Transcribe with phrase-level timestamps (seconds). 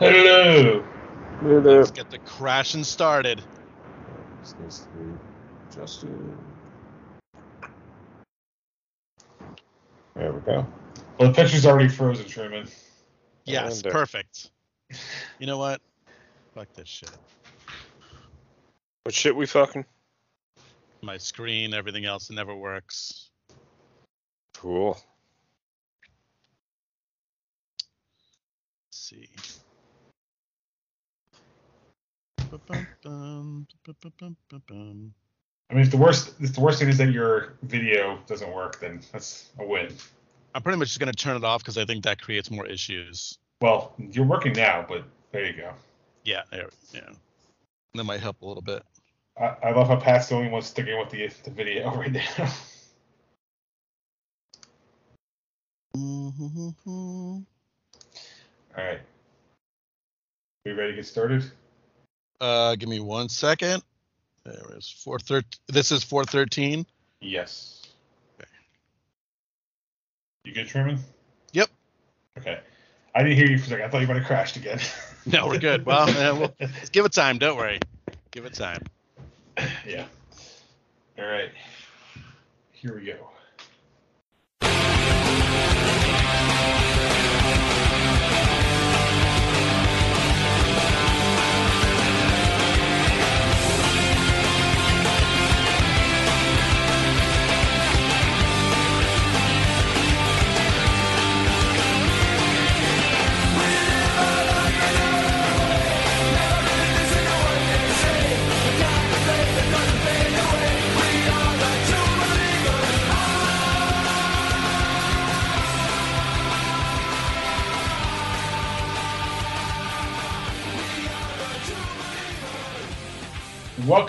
[0.00, 0.82] Hello.
[1.42, 3.42] Let's get the crashing started.
[4.40, 5.18] This needs to be
[5.76, 6.38] Justin.
[10.14, 10.66] There we go.
[11.18, 12.66] Well, the picture's already frozen, Truman.
[13.44, 13.90] Yes, Wonder.
[13.90, 14.50] perfect.
[15.38, 15.82] You know what?
[16.54, 17.10] Fuck this shit.
[19.02, 19.84] What shit we fucking?
[21.02, 23.28] My screen, everything else, it never works.
[24.54, 24.98] Cool.
[28.88, 29.28] Let's see.
[32.50, 35.14] Ba-bum-bum, ba-ba-bum-ba-bum.
[35.70, 38.80] I mean, if the worst, if the worst thing is that your video doesn't work,
[38.80, 39.94] then that's a win.
[40.54, 43.38] I'm pretty much just gonna turn it off because I think that creates more issues.
[43.60, 45.72] Well, you're working now, but there you go.
[46.24, 47.10] Yeah, there, yeah.
[47.94, 48.82] That might help a little bit.
[49.40, 52.52] I, I love how Pat's the only one sticking with the the video right now.
[55.96, 56.88] Mm-hmm.
[56.88, 59.00] All right.
[60.64, 61.50] We ready to get started?
[62.40, 63.82] Uh, give me one second.
[64.44, 64.88] There it is.
[64.88, 65.18] Four
[65.68, 66.86] This is four thirteen.
[67.20, 67.82] Yes.
[68.40, 68.48] Okay.
[70.44, 70.98] You good, Truman?
[71.52, 71.68] Yep.
[72.38, 72.60] Okay.
[73.14, 73.84] I didn't hear you for a second.
[73.84, 74.80] I thought you might have crashed again.
[75.26, 75.84] No, we're good.
[75.84, 77.36] Well, uh, we'll just give it time.
[77.36, 77.78] Don't worry.
[78.30, 78.82] Give it time.
[79.86, 80.06] yeah.
[81.18, 81.50] All right.
[82.72, 83.28] Here we go.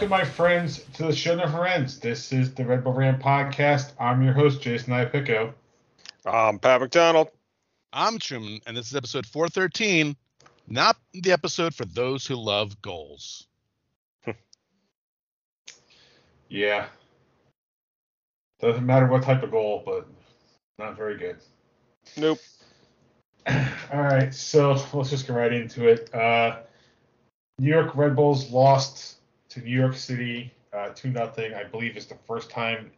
[0.01, 1.99] Welcome, my friends, to the show never ends.
[1.99, 3.91] This is the Red Bull Ram podcast.
[3.99, 5.53] I'm your host, Jason Iapico.
[6.25, 7.27] Um, Pat McDonald.
[7.93, 10.15] I'm Truman, and this is episode 413.
[10.67, 13.45] Not the episode for those who love goals.
[16.49, 16.87] Yeah.
[18.59, 20.07] Doesn't matter what type of goal, but
[20.79, 21.37] not very good.
[22.17, 22.39] Nope.
[23.47, 26.11] All right, so let's just get right into it.
[26.11, 26.61] Uh,
[27.59, 29.17] New York Red Bulls lost
[29.51, 31.53] to New York City uh, 2 nothing.
[31.53, 32.91] I believe it's the first time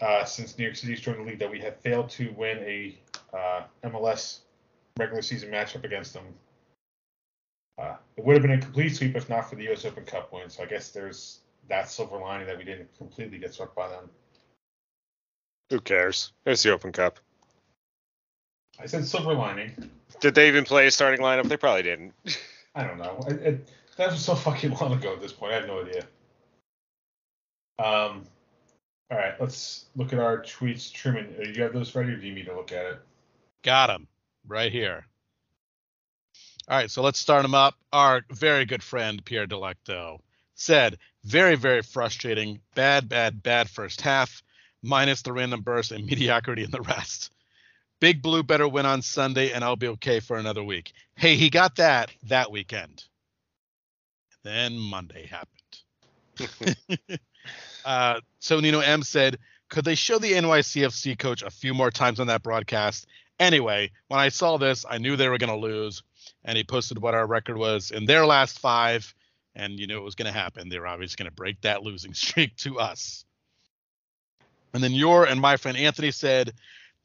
[0.00, 2.98] uh, since New York City's joined the league that we have failed to win a
[3.32, 4.40] uh, MLS
[4.98, 6.24] regular season matchup against them.
[7.78, 9.84] Uh, it would have been a complete sweep if not for the U.S.
[9.84, 10.48] Open Cup win.
[10.50, 14.10] So I guess there's that silver lining that we didn't completely get swept by them.
[15.70, 16.32] Who cares?
[16.46, 17.18] It's the Open Cup.
[18.78, 19.90] I said silver lining.
[20.20, 21.48] Did they even play a starting lineup?
[21.48, 22.12] They probably didn't.
[22.74, 23.20] I don't know.
[23.28, 25.52] It, it, that was so fucking long ago at this point.
[25.52, 26.02] I have no idea.
[27.78, 28.24] Um,
[29.10, 30.92] all right, let's look at our tweets.
[30.92, 33.00] Truman, uh, you have those ready, or do you need to look at it?
[33.62, 34.08] Got him
[34.46, 35.06] right here.
[36.68, 37.74] All right, so let's start him up.
[37.92, 40.20] Our very good friend Pierre Delecto
[40.54, 42.60] said, "Very, very frustrating.
[42.74, 44.42] Bad, bad, bad first half,
[44.82, 47.30] minus the random burst and mediocrity in the rest.
[48.00, 50.92] Big Blue better win on Sunday, and I'll be okay for another week.
[51.16, 53.04] Hey, he got that that weekend.
[54.44, 56.78] Then Monday happened.
[57.84, 59.38] uh, so Nino M said,
[59.68, 63.06] "Could they show the NYCFC coach a few more times on that broadcast?"
[63.40, 66.02] Anyway, when I saw this, I knew they were going to lose,
[66.44, 69.12] and he posted what our record was in their last five,
[69.56, 70.68] and you knew it was going to happen.
[70.68, 73.24] They were obviously going to break that losing streak to us.
[74.72, 76.52] And then your and my friend Anthony said,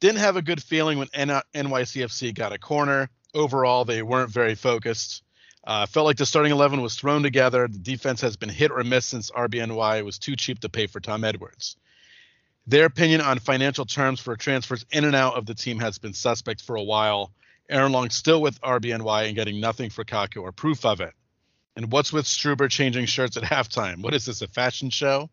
[0.00, 3.10] didn't have a good feeling when N- NYCFC got a corner.
[3.34, 5.22] Overall, they weren't very focused.
[5.62, 7.68] Uh, felt like the starting 11 was thrown together.
[7.68, 11.00] The defense has been hit or miss since RBNY was too cheap to pay for
[11.00, 11.76] Tom Edwards.
[12.66, 16.14] Their opinion on financial terms for transfers in and out of the team has been
[16.14, 17.32] suspect for a while.
[17.68, 21.12] Aaron Long still with RBNY and getting nothing for Kaku or proof of it.
[21.76, 24.02] And what's with Struber changing shirts at halftime?
[24.02, 25.30] What is this, a fashion show?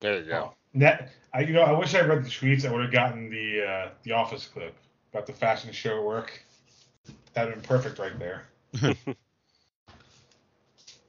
[0.00, 0.54] There you go.
[0.74, 2.68] Net, I you know I wish I read the tweets.
[2.68, 4.76] I would have gotten the uh, the office clip
[5.12, 6.43] about the fashion show at work.
[7.34, 8.44] That'd been perfect right there.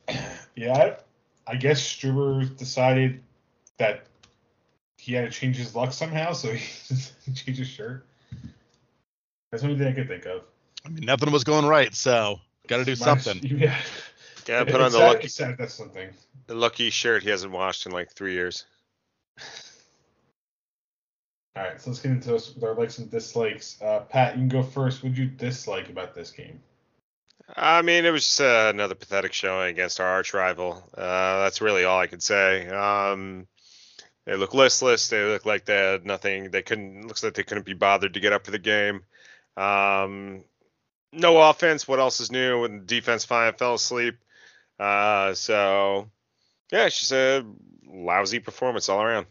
[0.55, 0.97] yeah, I,
[1.51, 3.21] I guess Struber decided
[3.77, 4.05] that
[4.97, 8.05] he had to change his luck somehow, so he changed his shirt.
[9.51, 10.41] That's the only thing I could think of.
[10.85, 13.45] I mean, nothing was going right, so got to do Minus- something.
[13.59, 13.79] Yeah.
[14.45, 16.09] Gotta put on the sad- lucky it's sad that's something.
[16.45, 18.65] the lucky shirt he hasn't washed in like three years.
[21.55, 23.81] All right, so let's get into with our likes and dislikes.
[23.81, 25.01] Uh, Pat, you can go first.
[25.01, 26.59] What did you dislike about this game?
[27.55, 30.83] I mean, it was just uh, another pathetic showing against our arch rival.
[30.97, 32.67] Uh, that's really all I could say.
[32.67, 33.47] Um,
[34.25, 35.07] they look listless.
[35.07, 36.51] They look like they had nothing.
[36.51, 37.07] They couldn't.
[37.07, 39.03] Looks like they couldn't be bothered to get up for the game.
[39.55, 40.43] Um,
[41.13, 41.87] no offense.
[41.87, 42.61] What else is new?
[42.61, 44.17] When defense finally fell asleep.
[44.79, 46.09] Uh, so
[46.71, 47.45] yeah, it's just a
[47.87, 49.27] lousy performance all around.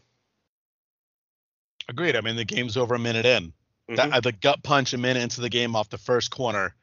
[1.87, 2.15] Agreed.
[2.15, 3.53] I mean, the game's over a minute in.
[3.89, 3.95] Mhm.
[3.97, 6.75] That, uh, the gut punch a minute into the game off the first corner,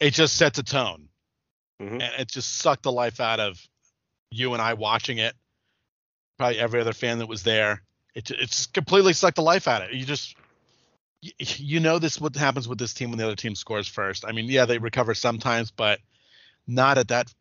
[0.00, 1.08] it just sets a tone,
[1.80, 1.92] Mhm.
[1.92, 3.60] and it just sucked the life out of
[4.30, 5.36] you and I watching it.
[6.38, 7.82] Probably every other fan that was there.
[8.14, 9.96] It just completely sucked the life out of it.
[9.96, 10.36] You just
[11.20, 14.26] you, you know this what happens with this team when the other team scores first.
[14.26, 16.00] I mean, yeah, they recover sometimes, but
[16.66, 17.32] not at that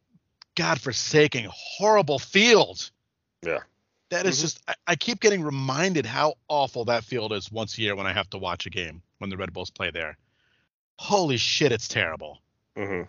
[0.56, 2.92] godforsaken horrible field.
[3.46, 3.60] Yeah.
[4.10, 4.42] That is Mhm.
[4.42, 8.06] just I, I keep getting reminded how awful that field is once a year when
[8.06, 10.18] I have to watch a game when the Red Bulls play there.
[11.00, 12.42] Holy shit, it's terrible.
[12.78, 13.08] Mhm.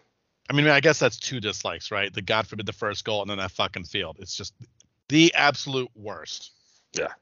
[0.49, 2.13] I mean, I guess that's two dislikes, right?
[2.13, 4.17] The God forbid the first goal and then that fucking field.
[4.21, 4.55] It's just
[5.09, 6.53] the absolute worst.
[6.93, 7.13] Yeah.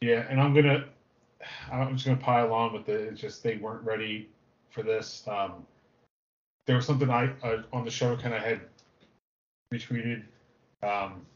[0.00, 0.88] Yeah, and I'm gonna,
[1.70, 3.00] I'm just gonna pile on with it.
[3.02, 4.30] It's just they weren't ready
[4.70, 5.26] for this.
[5.28, 5.66] Um,
[6.66, 8.62] there was something I uh, on the show kind of had
[9.72, 10.24] retweeted.
[10.82, 11.26] Um,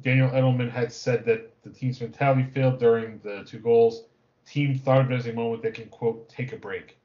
[0.00, 4.04] Daniel Edelman had said that the team's mentality failed during the two goals.
[4.46, 6.98] Team thought of it as a moment they can quote take a break.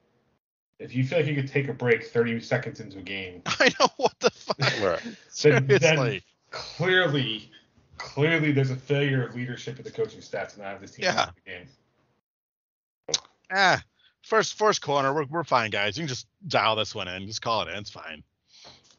[0.80, 3.72] If you feel like you could take a break 30 seconds into a game, I
[3.80, 4.58] know what the fuck.
[4.82, 5.02] Right.
[5.42, 6.24] then, then Seriously.
[6.52, 7.52] clearly,
[7.98, 11.06] clearly there's a failure of leadership of the coaching staff to not have this team
[11.06, 11.26] Yeah.
[11.26, 13.18] win the game.
[13.52, 13.82] Ah,
[14.24, 15.98] first first corner, we're we're fine, guys.
[15.98, 17.26] You can just dial this one in.
[17.28, 17.76] Just call it in.
[17.76, 18.24] It's fine.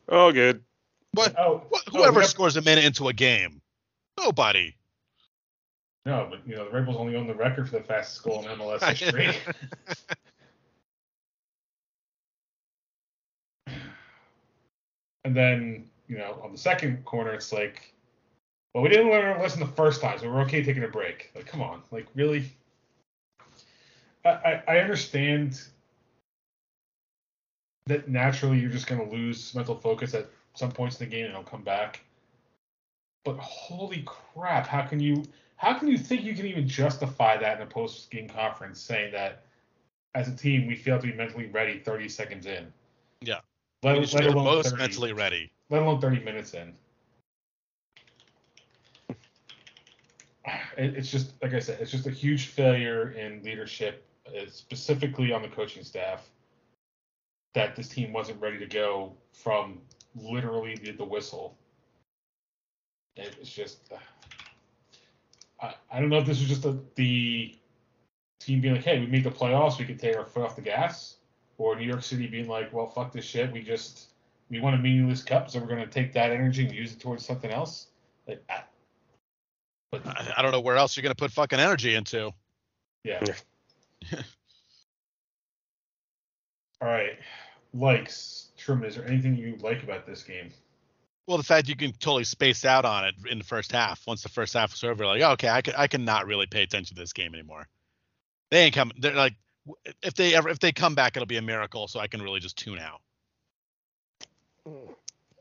[0.09, 0.63] Oh, good.
[1.13, 3.61] But Oh, wh- oh, whoever we have- scores a minute into a game,
[4.19, 4.75] nobody.
[6.07, 8.41] No, but you know the Red Bulls only own the record for the fastest goal
[8.43, 9.35] in MLS history.
[15.25, 17.93] and then you know on the second corner, it's like,
[18.75, 21.31] well, we didn't learn our lesson the first time, so we're okay taking a break.
[21.35, 22.51] Like, come on, like really.
[24.25, 25.61] I I, I understand
[27.87, 30.29] that naturally you're just going to lose mental focus at
[30.59, 32.01] some points in the game and it'll come back.
[33.25, 35.25] But holy crap, how can you
[35.57, 39.13] how can you think you can even justify that in a post game conference saying
[39.13, 39.45] that
[40.15, 42.73] as a team we failed to be mentally ready 30 seconds in?
[43.21, 43.41] Yeah.
[43.83, 45.51] Let, let alone most 30, mentally ready.
[45.71, 46.73] let alone 30 minutes in.
[50.77, 55.33] It, it's just like I said, it's just a huge failure in leadership, uh, specifically
[55.33, 56.29] on the coaching staff,
[57.55, 59.81] that this team wasn't ready to go from
[60.23, 61.57] literally the, the whistle.
[63.17, 63.97] It- It's just, uh,
[65.61, 67.57] I, I don't know if this was just a, the
[68.41, 70.63] team being like, hey, we made the playoffs, we can take our foot off the
[70.63, 71.17] gas,
[71.59, 74.11] or New York City being like, well, fuck this shit, we just
[74.51, 77.01] we won a meaningless cup, so we're going to take that energy and use it
[77.01, 77.89] towards something else.
[78.27, 78.63] Like, I,
[79.91, 82.31] but I, I don't know where else you're gonna put fucking energy into.
[83.05, 83.21] yeah.
[86.81, 87.19] All right,
[87.75, 88.87] likes Truman.
[88.87, 90.51] Is there anything you like about this game?
[91.27, 94.07] Well, the fact you can totally space out on it in the first half.
[94.07, 96.45] Once the first half was over, like, oh, okay, I can I can not really
[96.45, 97.67] pay attention to this game anymore.
[98.51, 98.95] They ain't coming.
[99.01, 99.37] They're like,
[100.03, 101.89] if they ever if they come back, it'll be a miracle.
[101.89, 103.01] So I can really just tune out.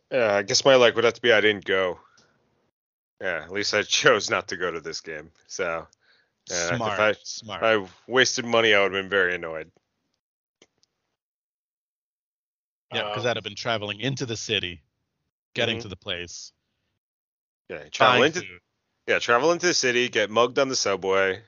[0.09, 1.99] Yeah, I guess my like would have to be I didn't go.
[3.19, 5.31] Yeah, at least I chose not to go to this game.
[5.47, 5.85] So
[6.49, 7.61] Yeah, if smart, I- smart.
[7.61, 9.69] if I wasted money, I would have been very annoyed.
[12.91, 14.83] Yeah, because Um, I'd have been traveling into the city,
[15.55, 15.81] getting Mhm.
[15.81, 16.53] to the place,
[17.69, 18.61] Yeah, travel into food.
[19.07, 21.43] yeah, travel into the city, get mugged on the subway,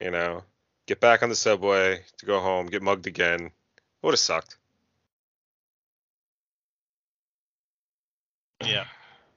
[0.00, 0.44] you know,
[0.86, 3.52] get back on the subway to go home, get mugged again.
[4.02, 4.58] Would have sucked.
[8.60, 8.84] Yeah,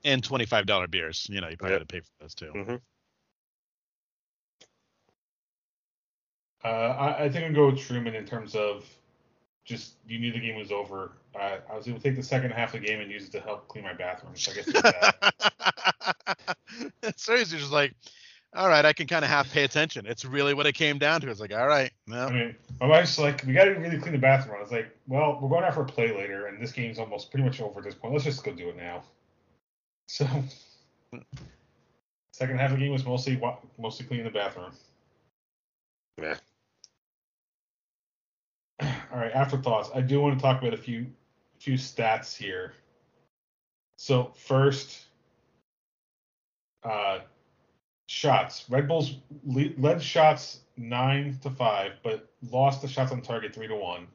[0.03, 1.27] and twenty five dollar beers.
[1.29, 1.81] You know, you probably Yep.
[1.81, 2.51] had to pay for those too.
[2.51, 2.75] hmm
[6.63, 8.85] Uh, I, I think I'm going go with Truman in terms of
[9.67, 11.11] just you knew the game was over.
[11.35, 13.31] Uh, I was able to take the second half of the game and use it
[13.33, 14.31] to help clean my bathroom.
[14.35, 14.81] So I guess it's
[17.03, 17.17] that.
[17.17, 17.93] Seriously, just like,
[18.55, 20.05] all right, I can kind of half pay attention.
[20.07, 21.29] It's really what it came down to.
[21.29, 24.19] It's like, all right, I mean, my wife's like, we got to really clean the
[24.19, 24.55] bathroom.
[24.57, 27.29] I was like, well, we're going out for a play later, and this game's almost
[27.29, 28.13] pretty much over at this point.
[28.13, 29.03] Let's just go do it now.
[30.09, 30.25] So,
[32.31, 33.37] second half of the game was mostly
[33.77, 34.71] mostly cleaning the bathroom.
[36.17, 36.37] Yeah.
[39.11, 39.89] All right, afterthoughts.
[39.93, 41.07] I do want to talk about a few
[41.59, 42.73] few stats here.
[43.97, 45.05] So first,
[46.83, 47.19] uh,
[48.07, 48.65] shots.
[48.69, 53.67] Red Bulls le- led shots nine to five, but lost the shots on target three
[53.67, 54.07] to one.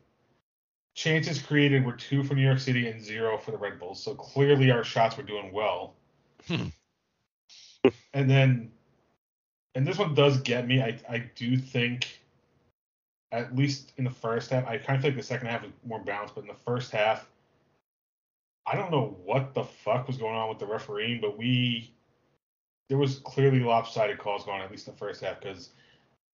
[0.94, 4.02] Chances created were two for New York City and zero for the Red Bulls.
[4.02, 5.94] So clearly our shots were doing well.
[6.46, 6.66] Hmm.
[8.14, 8.70] and then,
[9.74, 10.82] and this one does get me.
[10.82, 12.21] I I do think,
[13.32, 15.98] at least in the first half, I kind of think the second half is more
[15.98, 17.26] balanced, but in the first half,
[18.66, 21.92] I don't know what the fuck was going on with the refereeing, but we
[22.88, 25.70] there was clearly lopsided calls going on at least in the first half because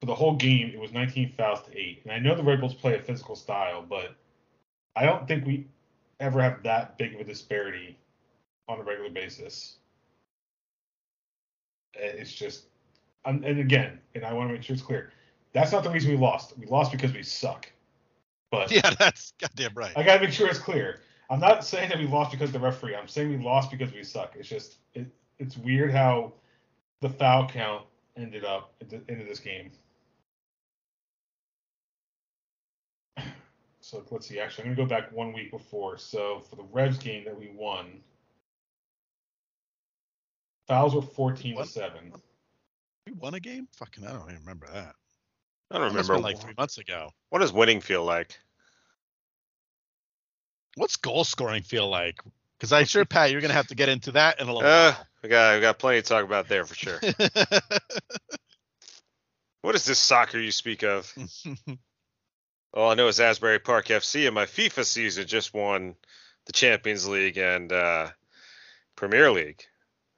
[0.00, 2.02] for the whole game it was 19 fouls to eight.
[2.04, 4.16] And I know the Red Bulls play a physical style, but
[4.96, 5.68] I don't think we
[6.18, 7.96] ever have that big of a disparity
[8.66, 9.76] on a regular basis.
[11.94, 12.64] It's just,
[13.24, 15.12] and again, and I want to make sure it's clear,
[15.60, 16.56] that's not the reason we lost.
[16.58, 17.70] We lost because we suck.
[18.50, 19.92] But Yeah, that's goddamn right.
[19.96, 21.00] I gotta make sure it's clear.
[21.30, 22.96] I'm not saying that we lost because of the referee.
[22.96, 24.34] I'm saying we lost because we suck.
[24.36, 25.06] It's just it,
[25.38, 26.32] it's weird how
[27.00, 27.84] the foul count
[28.16, 29.70] ended up at the end of this game.
[33.80, 34.38] So let's see.
[34.38, 35.96] Actually, I'm gonna go back one week before.
[35.96, 37.86] So for the Revs game that we won,
[40.66, 42.12] fouls were 14 to seven.
[43.06, 43.66] We won a game?
[43.78, 44.94] Fucking, I don't even remember that.
[45.70, 46.18] I don't remember.
[46.18, 47.10] like three months ago.
[47.30, 48.38] What does winning feel like?
[50.76, 52.20] What's goal scoring feel like?
[52.58, 54.94] Because I'm sure, Pat, you're gonna have to get into that in a little Uh,
[55.22, 57.00] we got we got plenty to talk about there for sure.
[59.62, 61.12] what is this soccer you speak of?
[62.74, 65.94] All I know is Asbury Park FC and my FIFA season just won
[66.46, 68.08] the Champions League and uh,
[68.96, 69.62] Premier League,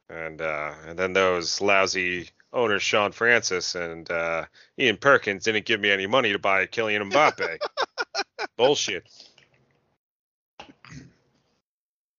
[0.08, 4.44] and uh, and then those lousy owners Sean Francis and uh,
[4.78, 7.58] Ian Perkins didn't give me any money to buy Kylian Mbappe.
[8.56, 9.06] Bullshit.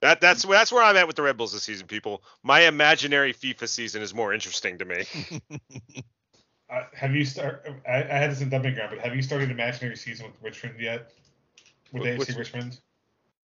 [0.01, 2.23] That that's that's where I'm at with the Red Bulls this season, people.
[2.41, 5.05] My imaginary FIFA season is more interesting to me.
[6.71, 7.67] Uh, have you start?
[7.85, 10.79] I, I had this in dumping ground, but have you started imaginary season with Richmond
[10.79, 11.11] yet?
[11.91, 12.79] With Wh- AFC which- Richmond?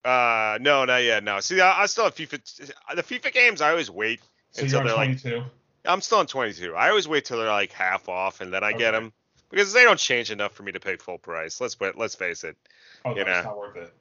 [0.04, 1.24] Uh, no, not yet.
[1.24, 1.40] No.
[1.40, 2.72] See, I, I still have FIFA.
[2.96, 4.20] The FIFA games, I always wait
[4.52, 5.52] So until you're on they're like.
[5.86, 5.92] 22.
[5.92, 6.76] I'm still on 22.
[6.76, 9.14] I always wait till they're like half off, and then I get them
[9.50, 11.62] because they don't change enough for me to pay full price.
[11.62, 11.78] Let's.
[11.96, 12.58] Let's face it.
[13.06, 13.32] oh, no, you know.
[13.32, 13.94] it's not worth it.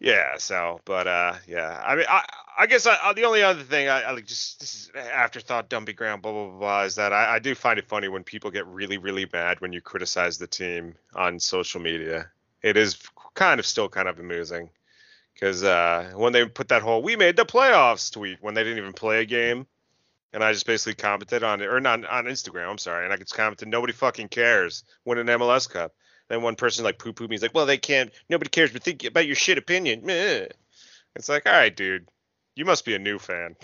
[0.00, 0.36] Yeah.
[0.38, 1.82] So, but uh, yeah.
[1.84, 2.24] I mean, I
[2.58, 5.68] I guess I, I, the only other thing I, I like just this is afterthought,
[5.68, 8.24] dumpy ground, blah blah blah, blah is that I, I do find it funny when
[8.24, 12.30] people get really really mad when you criticize the team on social media.
[12.62, 12.96] It is
[13.34, 14.70] kind of still kind of amusing
[15.34, 18.78] because uh, when they put that whole "we made the playoffs" tweet when they didn't
[18.78, 19.66] even play a game.
[20.36, 22.70] And I just basically commented on it, or not on Instagram.
[22.70, 24.84] I'm sorry, and I just commented, "Nobody fucking cares.
[25.06, 25.94] Win an MLS Cup."
[26.28, 27.34] Then one person like poo poo me.
[27.34, 28.10] He's like, well, they can't.
[28.28, 30.04] Nobody cares, but think about your shit opinion.
[30.04, 30.46] Meh.
[31.14, 32.06] It's like, all right, dude,
[32.54, 33.56] you must be a new fan.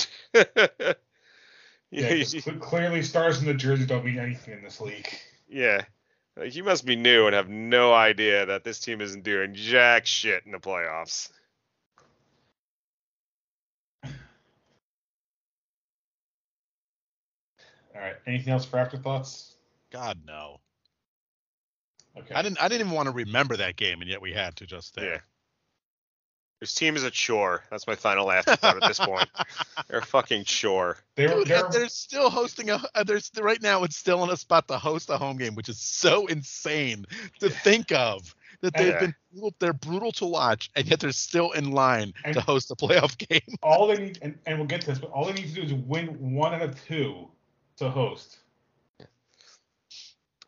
[1.90, 5.08] yeah, cl- clearly stars in the jersey don't mean anything in this league.
[5.48, 5.82] yeah.
[6.38, 10.06] Like, you must be new and have no idea that this team isn't doing jack
[10.06, 11.28] shit in the playoffs.
[17.94, 18.14] All right.
[18.26, 19.56] Anything else for afterthoughts?
[19.90, 20.60] God no.
[22.18, 22.34] Okay.
[22.34, 22.60] I didn't.
[22.62, 25.12] I didn't even want to remember that game, and yet we had to just there.
[25.12, 25.18] Yeah.
[26.60, 27.64] This team is a chore.
[27.72, 29.28] That's my final afterthought at this point.
[29.88, 30.98] They're a fucking chore.
[31.16, 32.80] They're, Dude, they're, they're still hosting a.
[32.94, 33.82] uh, There's right now.
[33.82, 37.04] It's still in a spot to host a home game, which is so insane
[37.40, 38.34] to think of.
[38.60, 39.00] That they've Yeah.
[39.00, 42.70] been brutal, they're brutal to watch, and yet they're still in line And- to host
[42.70, 43.56] a playoff game.
[43.60, 45.62] all they need, and, and we'll get to this, but all they need to do
[45.62, 47.28] is win one out of two
[47.82, 48.38] to host.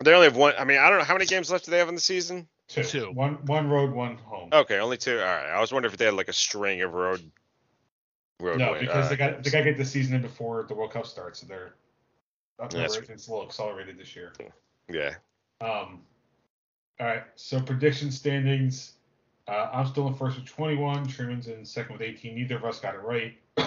[0.03, 0.55] They only have one.
[0.59, 2.49] I mean, I don't know how many games left do they have in the season.
[2.69, 2.83] Two.
[2.83, 3.11] Two.
[3.13, 4.49] One, one road, one home.
[4.53, 5.19] Okay, only two.
[5.19, 5.51] All right.
[5.51, 7.31] I was wondering if they had like a string of road.
[8.41, 10.65] road no, win- because uh, they got they got to get the season in before
[10.65, 11.75] the World Cup starts, so they're
[12.59, 14.33] That's- it's a little accelerated this year.
[14.89, 15.15] Yeah.
[15.61, 16.01] Um,
[17.01, 18.93] all right, so prediction standings.
[19.47, 21.07] Uh, I'm still in first with 21.
[21.07, 22.35] Truman's in second with 18.
[22.35, 23.39] Neither of us got it right.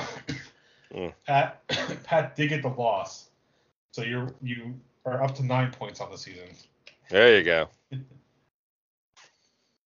[0.93, 1.13] Mm.
[1.25, 1.67] Pat
[2.03, 3.26] Pat did get the loss,
[3.97, 6.47] so you're you are up to nine points on the season.
[7.09, 7.67] There you go.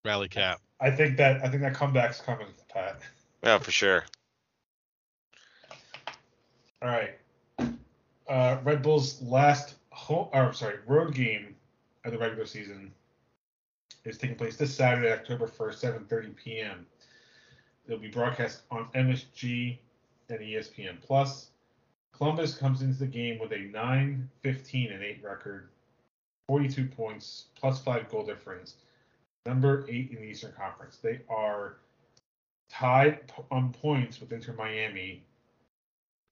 [0.04, 0.60] Rally cap.
[0.82, 3.00] I think that I think that comeback's coming, Pat.
[3.42, 4.04] Yeah, for sure.
[6.82, 7.12] All right.
[8.28, 11.56] Uh, Red Bull's last home, or sorry, road game
[12.04, 12.92] of the regular season
[14.04, 16.86] is taking place this Saturday, October 1st, 7:30 p.m.
[17.86, 19.78] It'll be broadcast on MSG
[20.30, 21.51] and ESPN Plus.
[22.16, 25.70] Columbus comes into the game with a 9, 15, and 8 record,
[26.48, 28.76] 42 points, plus 5 goal difference,
[29.46, 30.98] number 8 in the Eastern Conference.
[30.98, 31.78] They are
[32.70, 35.24] tied on points with Inter Miami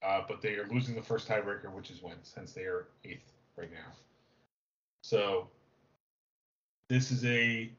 [0.01, 3.33] uh, but they are losing the first tiebreaker, which is wins, since they are eighth
[3.57, 3.91] right now.
[5.03, 5.49] So
[6.87, 7.69] this is a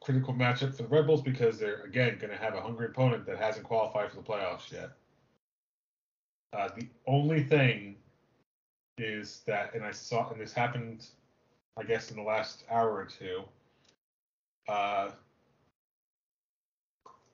[0.00, 3.26] critical matchup for the Red Bulls because they're again going to have a hungry opponent
[3.26, 4.90] that hasn't qualified for the playoffs yet.
[6.52, 7.96] Uh, the only thing
[8.98, 11.06] is that, and I saw, and this happened,
[11.78, 13.42] I guess, in the last hour or two.
[14.68, 15.10] Uh,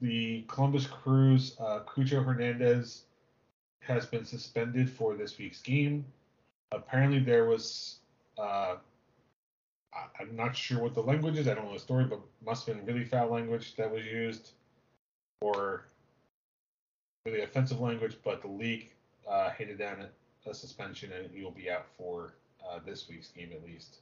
[0.01, 3.05] the Columbus Crew's uh, Cucho Hernandez
[3.81, 6.05] has been suspended for this week's game.
[6.73, 8.01] Apparently, there was
[8.39, 8.77] uh,
[9.95, 11.49] I- I'm not sure what the language is.
[11.49, 14.51] I don't know the story, but must have been really foul language that was used,
[15.41, 15.87] or
[17.25, 18.17] really offensive language.
[18.23, 18.93] But the league
[19.29, 22.35] uh, handed down a, a suspension, and he will be out for
[22.67, 23.99] uh, this week's game at least.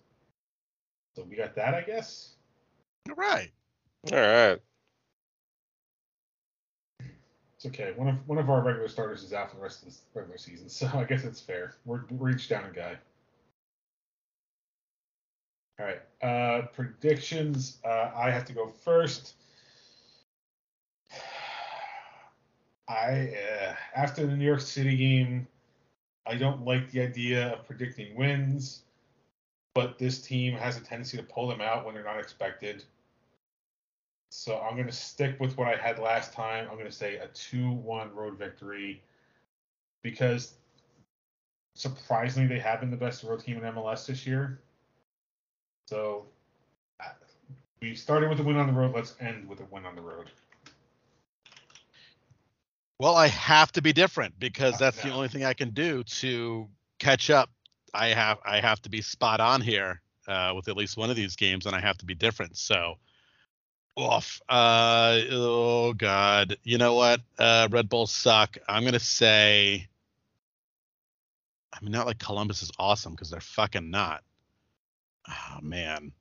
[1.17, 2.31] So we got that, I guess.
[3.09, 3.51] All right.
[4.13, 4.59] All right.
[7.57, 7.93] It's okay.
[7.97, 10.39] One of one of our regular starters is out for the rest of the regular
[10.39, 11.77] season, so I guess it's fair.
[11.85, 12.97] We're we're each down a guy.
[15.79, 16.01] All right.
[16.23, 17.79] Uh, predictions.
[17.85, 19.35] Uh, I have to go first.
[22.89, 25.47] I uh, after the New York City game,
[26.27, 28.83] I don't like the idea of predicting wins,
[29.75, 32.85] but this team has a tendency to pull them out when they're not expected.
[34.31, 36.67] So I'm going to stick with what I had last time.
[36.69, 39.01] I'm going to say a 2-1 road victory
[40.03, 40.55] because
[41.77, 44.61] surprisingly they have been the best road team in MLS this year.
[45.89, 46.27] So
[47.01, 47.11] uh,
[47.81, 48.93] we started with a win on the road.
[48.95, 50.31] Let's end with a win on the road.
[52.99, 56.69] Well, I have to be different because that's the only thing I can do to
[56.99, 57.51] catch up.
[57.93, 61.17] I have I have to be spot on here uh, with at least one of
[61.17, 62.57] these games, and I have to be different.
[62.57, 62.99] So,
[63.97, 64.41] off.
[64.49, 67.21] Uh, oh God, you know what?
[67.39, 68.59] Uh, Red Bulls suck.
[68.69, 69.89] I'm gonna say.
[71.73, 74.23] I mean, not like Columbus is awesome because they're fucking not.
[75.29, 76.13] Oh man,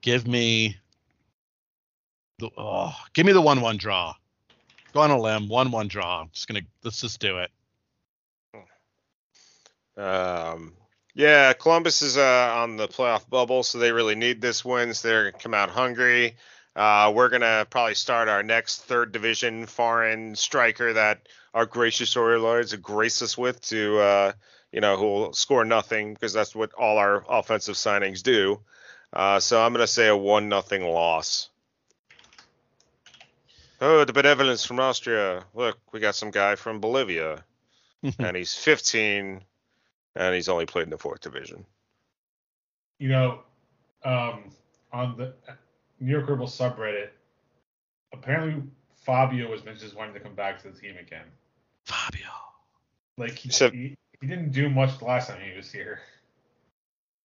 [0.00, 0.76] give me.
[2.38, 4.14] The, oh, give me the one-one draw.
[4.94, 6.22] Go on a limb, one-one draw.
[6.22, 7.50] I'm just gonna let's just do it.
[9.96, 10.74] Um,
[11.14, 14.94] yeah, Columbus is uh, on the playoff bubble, so they really need this win.
[14.94, 16.36] So they're gonna come out hungry.
[16.76, 22.72] Uh, we're gonna probably start our next third division foreign striker that our gracious overlords
[22.76, 24.32] grace us with to, uh,
[24.70, 28.60] you know, who will score nothing because that's what all our offensive signings do.
[29.12, 31.50] Uh, so I'm gonna say a one nothing loss.
[33.80, 35.44] Oh, the benevolence from Austria.
[35.54, 37.44] Look, we got some guy from Bolivia,
[38.18, 39.42] and he's 15
[40.16, 41.64] and he's only played in the fourth division.
[42.98, 43.38] You know,
[44.04, 44.50] um,
[44.92, 45.32] on the
[46.00, 47.10] New York Rebel subreddit,
[48.12, 48.62] apparently
[49.04, 51.26] Fabio was mentioned as wanting to come back to the team again.
[51.84, 52.26] Fabio.
[53.16, 56.00] Like he, So- he, he didn't do much the last time he was here.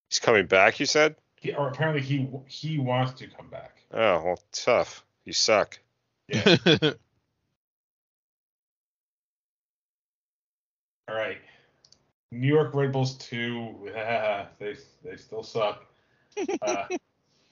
[0.09, 1.15] He's coming back, you said?
[1.41, 3.77] He, or apparently he he wants to come back.
[3.91, 5.03] Oh, well, tough.
[5.25, 5.79] You suck.
[6.27, 6.57] Yeah.
[11.09, 11.37] All right.
[12.31, 13.91] New York Red Bulls two.
[13.95, 15.85] ah, they they still suck.
[16.61, 16.85] Uh,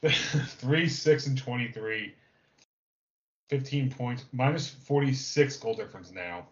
[0.10, 2.16] three, six, and twenty-three.
[3.50, 6.48] Fifteen points, minus forty-six goal difference now.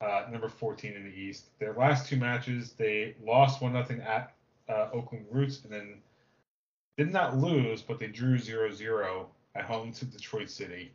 [0.00, 1.46] Uh, number fourteen in the East.
[1.58, 4.34] Their last two matches, they lost one nothing at
[4.68, 5.94] uh, Oakland Roots, and then
[6.96, 10.92] did not lose, but they drew 0-0 at home to Detroit City.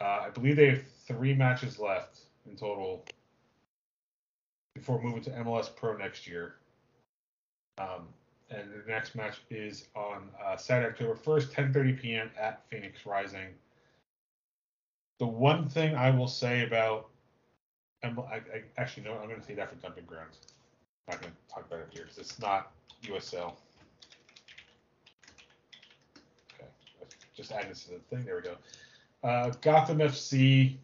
[0.00, 3.04] Uh, I believe they have three matches left in total
[4.74, 6.56] before moving to MLS Pro next year.
[7.78, 8.08] Um,
[8.50, 12.30] and the next match is on uh, Saturday, October 1st, 10:30 p.m.
[12.38, 13.48] at Phoenix Rising.
[15.18, 17.08] The one thing I will say about,
[18.04, 18.42] I, I,
[18.76, 20.38] actually no, I'm going to say that for Dumping Grounds.
[21.08, 23.54] I'm not going to talk about it here because it's not USL.
[26.54, 26.68] Okay,
[27.00, 28.24] let's just add this to the thing.
[28.24, 28.56] There we go.
[29.22, 30.76] Uh, Gotham FC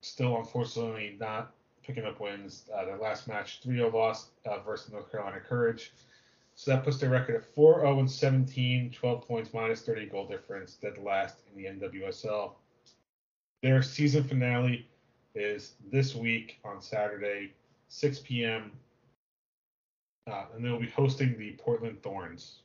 [0.00, 2.64] still unfortunately not picking up wins.
[2.74, 5.92] Uh, their last match, 3-0 loss uh, versus North Carolina Courage.
[6.54, 10.74] So that puts their record at 4-0 and 17, 12 points minus 30 goal difference,
[10.74, 12.52] dead last in the NWSL.
[13.62, 14.86] Their season finale
[15.34, 17.52] is this week on Saturday,
[17.88, 18.72] 6 p.m.
[20.28, 22.58] Uh, and they'll be hosting the Portland Thorns.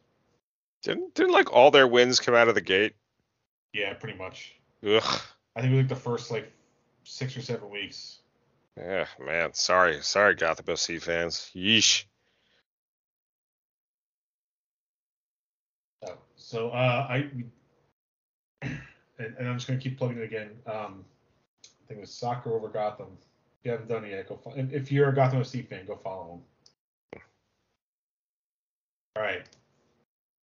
[0.82, 2.94] Didn't didn't like all their wins come out of the gate?
[3.74, 4.56] Yeah, pretty much.
[4.86, 5.22] Ugh.
[5.56, 6.52] I think it was like the first like
[7.04, 8.20] six or seven weeks.
[8.78, 9.54] Yeah, man.
[9.54, 11.52] Sorry, sorry, Gotham FC fans.
[11.56, 12.06] Yeesh.
[16.06, 17.30] Oh, so uh, I
[18.62, 18.80] and,
[19.20, 20.52] and I'm just gonna keep plugging it again.
[20.66, 21.06] Um,
[21.64, 23.18] I think it was soccer over Gotham.
[23.60, 24.38] If you haven't done it yet, go.
[24.38, 26.42] Fo- if, if you're a Gotham FC fan, go follow
[27.14, 27.22] them.
[29.16, 29.46] All right.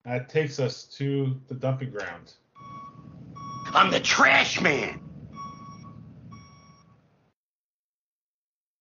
[0.05, 2.33] That takes us to the dumping ground.
[3.75, 5.01] I'm the trash man.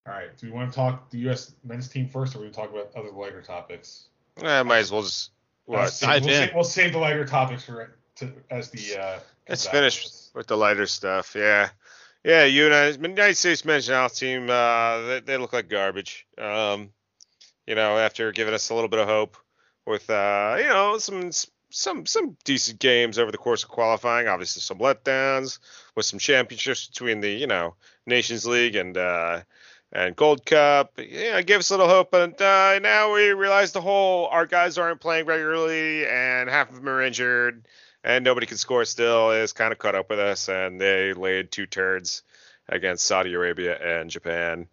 [0.07, 0.35] All right.
[0.37, 1.53] Do we want to talk the U.S.
[1.63, 4.05] men's team first, or we talk about other lighter topics?
[4.41, 5.31] Eh, might as well just.
[5.67, 5.89] Uh, What?
[5.93, 6.47] save- dive we'll, in.
[6.47, 8.99] save, we'll save the lighter topics for to, as the.
[8.99, 9.71] Uh, Let's comes out.
[9.71, 11.35] finish with the lighter stuff.
[11.35, 11.69] Yeah,
[12.23, 12.45] yeah.
[12.45, 14.49] United United States men's national team.
[14.49, 16.25] Uh, they, they look like garbage.
[16.37, 16.89] Um,
[17.67, 19.37] you know, after giving us a little bit of hope
[19.85, 21.29] with uh, you know, some
[21.69, 24.27] some some decent games over the course of qualifying.
[24.27, 25.59] Obviously, some letdowns
[25.95, 29.41] with some championships between the you know Nations League and uh,
[29.91, 30.93] and Gold Cup.
[30.97, 34.77] Yeah, gave us a little hope, but uh, now we realize the whole our guys
[34.77, 37.65] aren't playing regularly and half of them are injured
[38.03, 41.51] and nobody can score still is kind of caught up with us and they laid
[41.51, 42.23] two turds
[42.67, 44.67] against Saudi Arabia and Japan.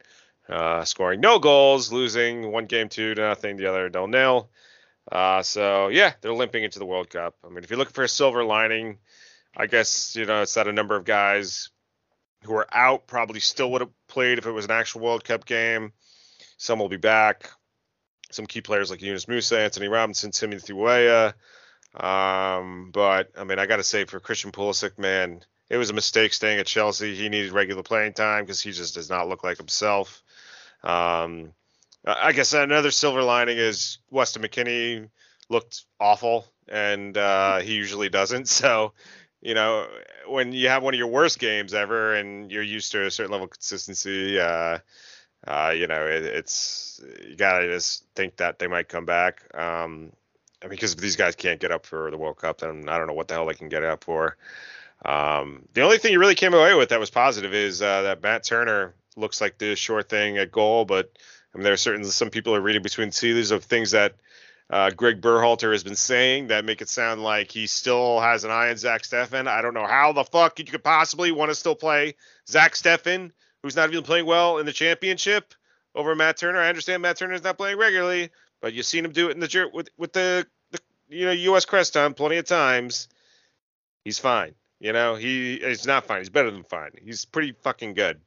[0.49, 4.49] Uh, scoring no goals, losing one game two to nothing, the other nil nil.
[5.11, 7.37] Uh, so yeah, they're limping into the World Cup.
[7.45, 8.99] I mean, if you're looking for a silver lining,
[9.57, 11.71] I guess you know it's that a number of guys
[12.45, 15.45] who are out probably still would have played if it was an actual World Cup
[15.47, 15.93] game.
[16.59, 17.51] Some will be back.
[18.31, 21.35] Some key players like Yunus Musah, Antonee Robinson, Timothy Weah.
[21.95, 25.95] Um, but I mean, I got to say for Christian Pulisic, man, it was a
[25.95, 27.15] mistake staying at Chelsea.
[27.15, 30.23] He needed regular playing time because he just does not look like himself.
[30.83, 31.53] Um,
[32.07, 35.09] I guess another silver lining is Weston McKennie
[35.49, 38.49] looked awful, and uh, he usually doesn't.
[38.57, 38.93] So,
[39.43, 39.87] you know,
[40.27, 43.33] when you have one of your worst games ever, and you're used to a certain
[43.33, 44.79] level of consistency, uh,
[45.47, 49.43] uh, you know, it, it's you gotta just think that they might come back.
[49.55, 50.13] Um,
[50.63, 52.99] I mean, because if these guys can't get up for the World Cup, then I
[52.99, 54.37] don't know what the hell they can get up for.
[55.05, 58.23] Um, the only thing you really came away with that was positive is uh, that
[58.23, 61.13] Matt Turner looks like the sure thing at goal, but
[61.57, 64.15] Mean, there are certain some people are reading between the leaves of things that
[64.69, 68.51] uh, Greg Berhalter has been saying that make it sound like he still has an
[68.51, 69.47] eye on Zach Steffen.
[69.47, 72.15] I don't know how the fuck you could possibly want to still play
[72.49, 73.31] Zach Steffen,
[73.63, 75.55] who's not even playing well in the championship,
[75.95, 76.59] over Matt Turner.
[76.59, 79.41] I understand Matt Turner is not playing regularly, but you've seen him do it in
[79.41, 81.65] the with with the, the you know U.S.
[81.65, 83.09] crest on plenty of times.
[84.05, 84.55] He's fine.
[84.81, 86.19] You know he he's not fine.
[86.19, 86.91] He's better than fine.
[87.03, 88.21] He's pretty fucking good.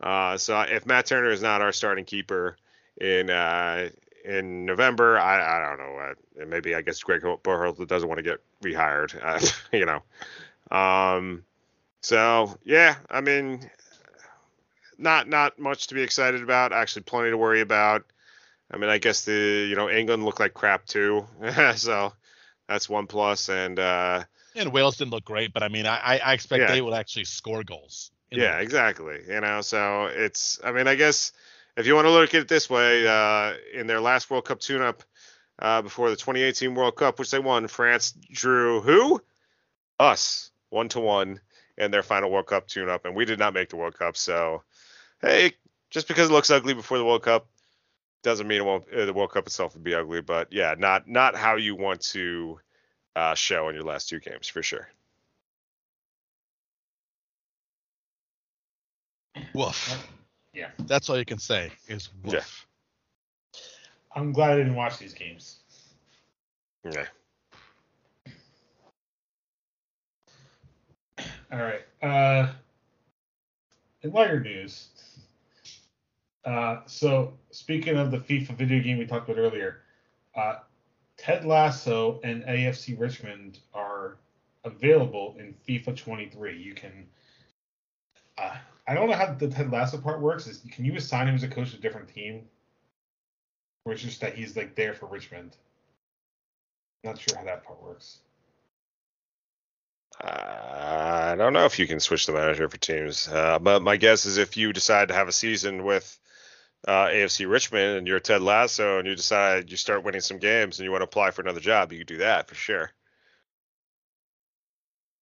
[0.00, 2.56] Uh, so if Matt Turner is not our starting keeper
[3.00, 3.88] in uh,
[4.24, 5.98] in November, I, I don't know.
[5.98, 9.14] Uh, maybe I guess Greg Berhalter doesn't want to get rehired.
[9.22, 9.40] Uh,
[9.76, 10.02] you know.
[10.76, 11.44] Um,
[12.02, 13.70] so yeah, I mean,
[14.98, 16.72] not not much to be excited about.
[16.72, 18.04] Actually, plenty to worry about.
[18.70, 21.26] I mean, I guess the you know England looked like crap too,
[21.76, 22.12] so
[22.68, 23.48] that's one plus.
[23.48, 26.72] And uh, And Wales didn't look great, but I mean, I, I expect Yeah.
[26.72, 28.10] they will actually score goals.
[28.36, 29.20] Yeah, exactly.
[29.28, 30.58] You know, so it's.
[30.64, 31.32] I mean, I guess
[31.76, 34.60] if you want to look at it this way, uh, in their last World Cup
[34.60, 35.02] tune-up
[35.58, 39.20] uh, before the 2018 World Cup, which they won, France drew who?
[39.98, 41.40] Us, one to one
[41.78, 44.16] in their final World Cup tune-up, and we did not make the World Cup.
[44.16, 44.62] So,
[45.20, 45.52] hey,
[45.90, 47.46] just because it looks ugly before the World Cup
[48.22, 48.62] doesn't mean.
[48.62, 52.00] Uh, the World Cup itself would be ugly, but yeah, not not how you want
[52.00, 52.58] to
[53.14, 54.88] uh, show in your last two games for sure.
[59.56, 60.06] Woof.
[60.52, 60.68] Yeah.
[60.80, 62.34] That's all you can say is woof.
[62.34, 63.60] Yeah.
[64.14, 65.60] I'm glad I didn't watch these games.
[66.84, 67.06] Yeah.
[71.50, 71.80] All right.
[72.02, 72.52] Uh,
[74.02, 74.88] in lighter news,
[76.44, 79.80] uh, so speaking of the FIFA video game we talked about earlier,
[80.34, 80.56] uh,
[81.16, 84.18] Ted Lasso and AFC Richmond are
[84.64, 86.58] available in FIFA 23.
[86.58, 87.06] You can.
[88.36, 88.56] Uh,
[88.88, 90.46] I don't know how the Ted Lasso part works.
[90.46, 92.42] Is can you assign him as a coach to a different team,
[93.84, 95.56] or it's just that he's like there for Richmond?
[97.02, 98.18] Not sure how that part works.
[100.20, 104.24] I don't know if you can switch the manager for teams, uh, but my guess
[104.24, 106.18] is if you decide to have a season with
[106.88, 110.78] uh, AFC Richmond and you're Ted Lasso and you decide you start winning some games
[110.78, 112.92] and you want to apply for another job, you could do that for sure.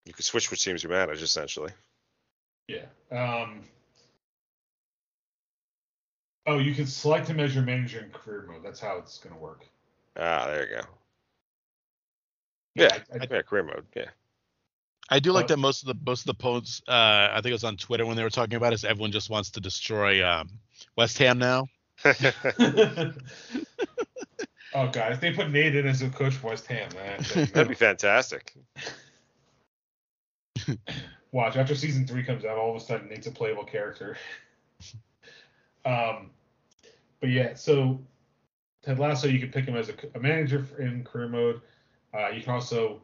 [0.04, 1.72] You could switch which teams you manage essentially.
[2.68, 2.86] Yeah.
[3.10, 3.62] Um,
[6.46, 8.62] oh, you can select and measure manager in career mode.
[8.64, 9.66] That's how it's going to work.
[10.16, 10.82] Ah, there you go.
[12.76, 13.84] Yeah, I, I, yeah, career mode.
[13.94, 14.08] Yeah.
[15.10, 16.82] I do like Uh, that most of the most of the posts.
[16.88, 18.76] Uh, I think it was on Twitter when they were talking about it.
[18.76, 20.48] Is everyone just wants to destroy um,
[20.96, 21.68] West Ham now?
[22.04, 22.12] oh
[24.88, 27.20] god, if they put Nate in as a coach for West Ham, man,
[27.52, 28.54] That'd be fantastic.
[31.34, 34.16] Watch after season three comes out, all of a sudden Nate's a playable character.
[35.86, 36.30] Um,
[37.20, 38.00] but yeah, so
[38.82, 41.60] Ted Lasso, you can pick him as a, a manager in career mode.
[42.14, 43.02] Uh, you can also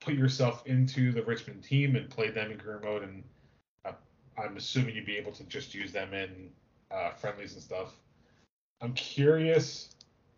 [0.00, 3.22] put yourself into the Richmond team and play them in career mode, and
[3.84, 3.92] uh,
[4.42, 6.48] I'm assuming you'd be able to just use them in
[6.90, 7.92] uh, friendlies and stuff.
[8.80, 9.90] I'm curious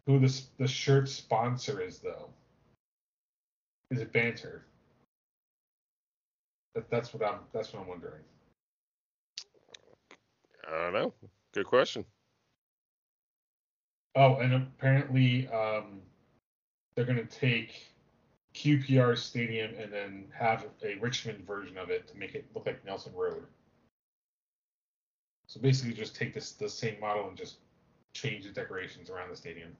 [0.06, 2.30] who the the shirt sponsor is though.
[3.92, 4.64] Is it Banter?
[6.74, 8.22] That, that's what I'm that's what I'm wondering.
[10.68, 11.12] I don't know.
[11.52, 12.04] Good question.
[14.14, 16.00] Oh, and apparently um,
[16.94, 17.86] they're going to take
[18.54, 22.84] QPR Stadium and then have a Richmond version of it to make it look like
[22.84, 23.44] Nelson Road.
[25.46, 27.56] So basically, just take this the same model and just
[28.12, 29.76] change the decorations around the stadium.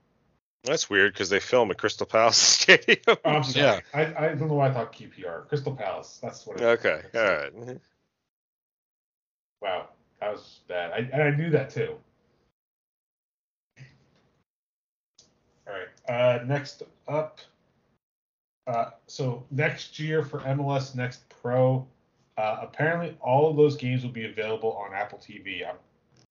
[0.64, 2.99] That's weird because they film at Crystal Palace Stadium.
[3.09, 3.64] Oh, I'm sorry.
[3.64, 3.81] Yeah.
[3.94, 5.49] I, I don't know why I thought QPR.
[5.49, 6.18] Crystal Palace.
[6.23, 6.61] That's what.
[6.61, 7.03] It okay.
[7.14, 7.79] All right.
[9.62, 9.88] Wow,
[10.20, 10.92] that was bad.
[10.92, 11.96] I, and I knew that too.
[15.66, 15.88] All right.
[16.09, 17.40] Uh, next up.
[18.66, 21.87] Uh, so next year for MLS Next Pro,
[22.37, 25.68] uh, apparently all of those games will be available on Apple TV.
[25.68, 25.77] I'm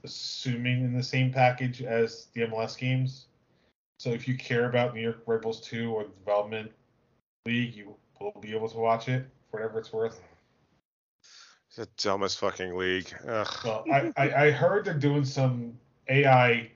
[0.03, 3.25] assuming in the same package as the MLS games.
[3.99, 6.71] So if you care about New York Red Bulls 2 or the Development
[7.45, 10.21] League, you will be able to watch it for whatever it's worth.
[11.67, 13.13] It's the dumbest fucking league.
[13.27, 13.57] Ugh.
[13.65, 16.71] Well, I, I, I heard they're doing some AI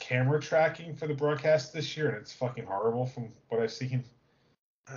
[0.00, 4.02] camera tracking for the broadcast this year, and it's fucking horrible from what I've seen.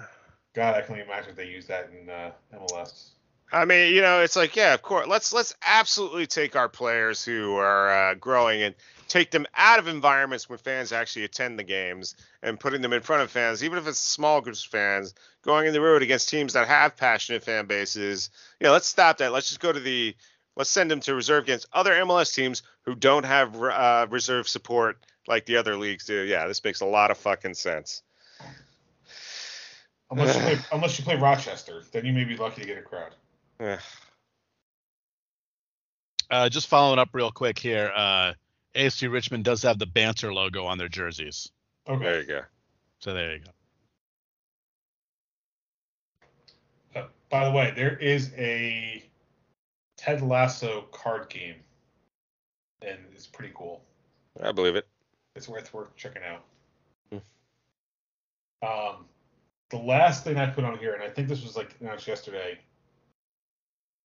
[0.55, 3.09] God, I can only imagine if they use that in uh, MLS.
[3.53, 5.07] I mean, you know, it's like, yeah, of course.
[5.07, 8.75] Let's let's absolutely take our players who are uh, growing and
[9.09, 13.01] take them out of environments where fans actually attend the games and putting them in
[13.01, 16.29] front of fans, even if it's small groups of fans, going in the road against
[16.29, 18.29] teams that have passionate fan bases.
[18.61, 19.33] You know, let's stop that.
[19.33, 20.15] Let's just go to the
[20.55, 24.97] let's send them to reserve against other MLS teams who don't have uh, reserve support
[25.27, 26.21] like the other leagues do.
[26.21, 28.01] Yeah, this makes a lot of fucking sense.
[30.09, 32.81] Unless you play, unless you play Rochester, then you may be lucky to get a
[32.81, 33.13] crowd.
[33.61, 33.79] Ugh.
[36.29, 37.91] Uh, just following up real quick here.
[37.95, 38.33] Uh,
[38.73, 41.51] AFC Richmond does have the Banter logo on their jerseys.
[41.87, 42.03] Okay.
[42.03, 42.41] There you go.
[42.99, 43.41] So there you
[46.93, 47.01] go.
[47.01, 49.03] Uh, by the way, there is a
[49.97, 51.55] Ted Lasso card game,
[52.81, 53.83] and it's pretty cool.
[54.41, 54.87] I believe it.
[55.35, 56.43] It's worth worth checking out.
[57.11, 58.67] Hmm.
[58.67, 59.05] Um,
[59.69, 62.57] the last thing I put on here, and I think this was like announced yesterday.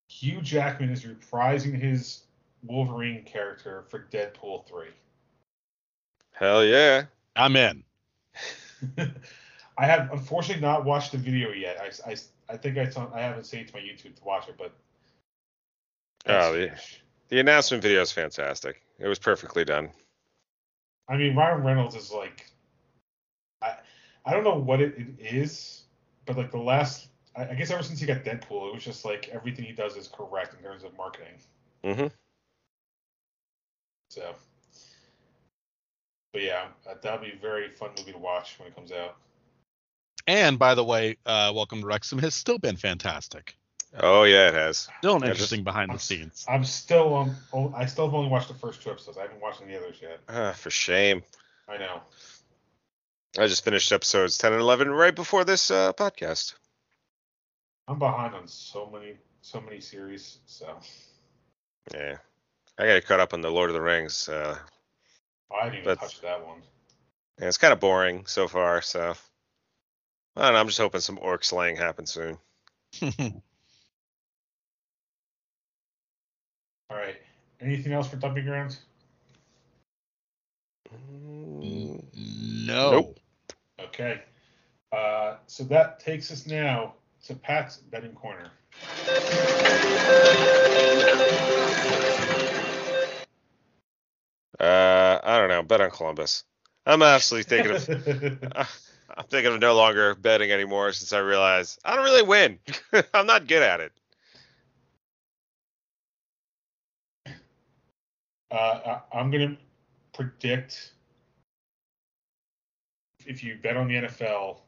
[0.09, 2.25] Hugh Jackman is reprising his
[2.63, 4.91] Wolverine character for Deadpool three.
[6.33, 7.05] Hell yeah.
[7.35, 7.83] I'm in.
[9.79, 11.79] I have unfortunately not watched the video yet.
[11.81, 12.17] I, I,
[12.49, 14.73] I think I saw, I haven't saved my YouTube to watch it, but
[16.29, 16.73] Oh, the,
[17.29, 18.83] the announcement video is fantastic.
[18.99, 19.91] It was perfectly done.
[21.09, 22.51] I mean, Ryan Reynolds is like,
[23.63, 23.77] I,
[24.25, 25.83] I don't know what it, it is,
[26.25, 29.05] but like the last, I, I guess ever since he got Deadpool, it was just
[29.05, 31.35] like everything he does is correct in terms of marketing.
[31.85, 32.07] hmm
[34.11, 34.35] So,
[36.33, 39.17] but yeah, uh, that'll be a very fun movie to watch when it comes out.
[40.27, 43.57] And by the way, uh, Welcome to Wrexham has still been fantastic.
[44.01, 44.89] Oh yeah, it has.
[44.99, 46.45] Still an Yeah, interesting just- behind I'm the scenes.
[46.49, 47.35] I'm still on.
[47.53, 49.17] Oh, I still have only watched the first two episodes.
[49.17, 50.21] I haven't watched any others yet.
[50.29, 51.23] Ah, for shame.
[51.69, 52.01] I know.
[53.39, 56.55] I just finished episodes 10 and 11 right before this uh, podcast.
[57.89, 60.39] I'm behind on so many, so many series.
[60.47, 60.79] So
[61.95, 62.17] Yeah.
[62.79, 64.29] I got caught up on the Lord of the Rings.
[64.29, 64.59] Uh,
[65.53, 66.63] I haven't even That's- touched that one.
[67.39, 69.15] and it's kind of boring so far, so.
[70.37, 72.39] I don't know, I'm just hoping some orc slaying happens soon.
[76.91, 77.17] All right.
[77.61, 78.81] Anything else for dumping grounds?
[80.93, 82.05] Mm,
[82.67, 82.91] no.
[82.91, 83.19] Nope.
[83.81, 84.23] Okay.
[84.93, 86.95] Uh, so that takes us now
[87.27, 88.51] to Pat's betting corner.
[94.59, 95.63] Uh, I don't know.
[95.63, 96.45] Bet on Columbus.
[96.87, 97.89] I'm actually thinking of.
[99.19, 102.59] I'm thinking of no longer betting anymore since I realized I don't really win.
[103.15, 103.93] I'm not good at it.
[108.51, 109.57] uh, I'm gonna
[110.13, 110.93] predict
[113.27, 114.59] if you bet on the NFL.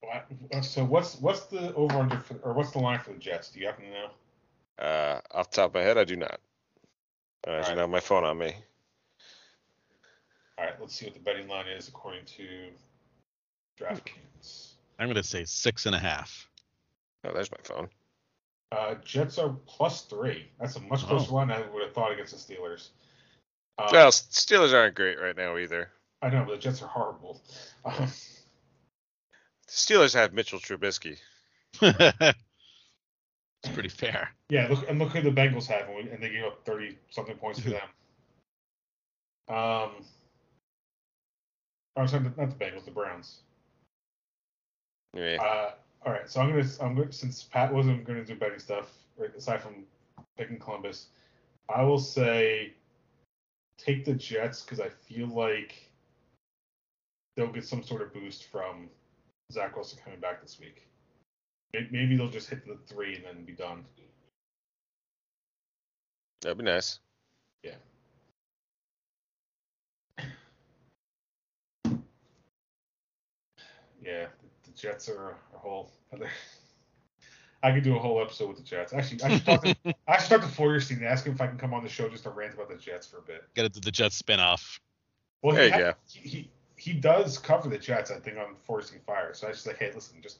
[0.00, 3.50] What- So what's what's the over under for, or what's the line for the Jets?
[3.50, 4.10] Do you happen to know?
[4.78, 6.40] Uh, off the top of my head, I do not.
[7.46, 7.66] I Alright.
[7.68, 8.54] don't have my phone on me.
[10.58, 12.70] All right, let's see what the betting line is according to
[13.78, 14.72] DraftKings.
[14.98, 16.48] I'm going to say six and a half.
[17.24, 17.88] Oh, there's my phone.
[18.72, 20.50] Uh, Jets are plus three.
[20.58, 21.08] That's a much Oh.
[21.08, 22.88] closer one than I would have thought against the Steelers.
[23.78, 25.90] Uh, Well, Steelers aren't great right now either.
[26.22, 27.40] I know, but the Jets are horrible.
[27.84, 28.35] Um, The
[29.68, 31.18] Steelers have Mitchell Trubisky.
[31.82, 32.34] it's
[33.72, 34.30] pretty fair.
[34.48, 37.62] yeah, look and look who the Bengals have, and, they gave up thirty something points
[37.62, 37.88] to them.
[39.48, 39.90] Um,
[41.96, 43.40] I'm sorry, not the Bengals, the Browns.
[45.14, 45.38] Yeah.
[45.40, 45.70] Uh,
[46.04, 49.34] all right, so I'm gonna, I'm gonna since Pat wasn't gonna do betting stuff, right,
[49.36, 49.84] aside from
[50.36, 51.06] picking Columbus,
[51.74, 52.74] I will say
[53.78, 55.90] take the Jets because I feel like
[57.36, 58.88] they'll get some sort of boost from
[59.52, 60.86] Zach Wilson coming back this week.
[61.72, 63.84] Maybe they'll just hit the three and then be done.
[66.40, 67.00] That'd be nice.
[74.06, 76.28] Yeah, the, the Jets are a whole other.
[77.62, 78.92] I could do a whole episode with the Jets.
[78.92, 79.76] Actually, I should talk to,
[80.08, 82.08] I should talk to Foyerstein and ask him if I can come on the show
[82.08, 83.42] just to rant about the Jets for a bit.
[83.54, 84.78] Get it to the Jets spinoff.
[85.42, 85.92] Well, There he, you go.
[86.08, 86.50] he, he
[86.86, 89.34] he does cover the Jets, I think, on Forcing Fire.
[89.34, 90.38] So I just like, hey, listen, just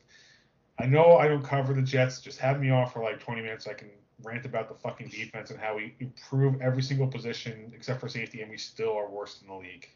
[0.78, 2.20] I know I don't cover the Jets.
[2.20, 3.64] Just have me off for like 20 minutes.
[3.64, 3.90] So I can
[4.22, 8.42] rant about the fucking defense and how we improve every single position except for safety,
[8.42, 9.88] and we still are worst in the league.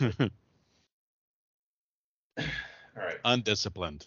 [2.38, 4.06] All right, Undisciplined.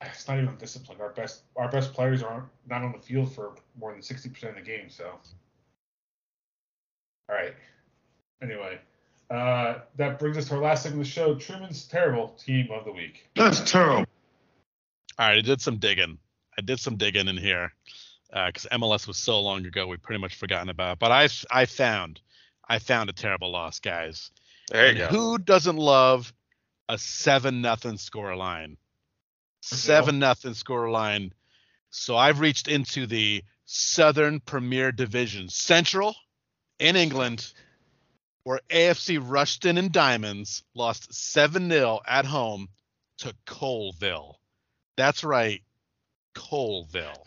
[0.00, 1.02] it's not even disciplined.
[1.02, 4.54] Our best our best players aren't not on the field for more than 60% of
[4.54, 4.88] the game.
[4.88, 5.04] So,
[7.28, 7.54] all right.
[8.42, 8.78] Anyway,
[9.30, 11.34] uh, that brings us to our last segment of the show.
[11.34, 13.28] Truman's terrible team of the week.
[13.36, 14.04] That's terrible.
[15.18, 16.18] All right, I did some digging.
[16.58, 17.72] I did some digging in here
[18.28, 20.98] because MLS was so long ago we pretty much forgotten about.
[20.98, 22.20] But I I found
[22.68, 24.30] I found a terrible loss, guys.
[24.70, 25.06] There you And go.
[25.06, 26.32] Who doesn't love
[26.88, 28.76] a seven nothing score line?
[29.62, 31.32] Seven nothing score line.
[31.90, 36.14] So I've reached into the Southern Premier Division Central
[36.78, 37.52] in England,
[38.44, 42.68] where AFC Rushton and Diamonds lost 7 0 at home
[43.18, 44.34] to Coalville.
[44.96, 45.62] That's right,
[46.34, 47.24] Coalville.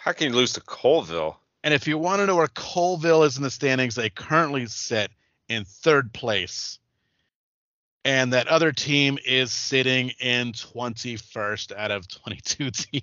[0.00, 1.36] How can you lose to Coalville?
[1.64, 5.10] And if you want to know where Coalville is in the standings, they currently sit
[5.48, 6.78] in third place.
[8.04, 13.02] And that other team is sitting in 21st out of 22 teams.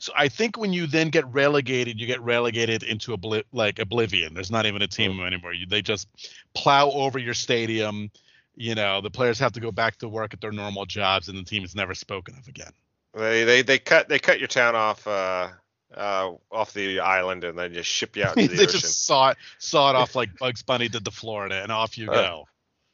[0.00, 4.34] So I think when you then get relegated, you get relegated into obli- like oblivion.
[4.34, 5.52] There's not even a team anymore.
[5.52, 6.08] You, they just
[6.54, 8.10] plow over your stadium.
[8.56, 11.38] You know, the players have to go back to work at their normal jobs, and
[11.38, 12.72] the team is never spoken of again.
[13.14, 15.48] They they they cut they cut your town off uh
[15.94, 18.80] uh off the island and then just ship you out to the they ocean.
[18.80, 22.08] just saw it, saw it off like Bugs Bunny did to Florida, and off you
[22.10, 22.48] Uh, go.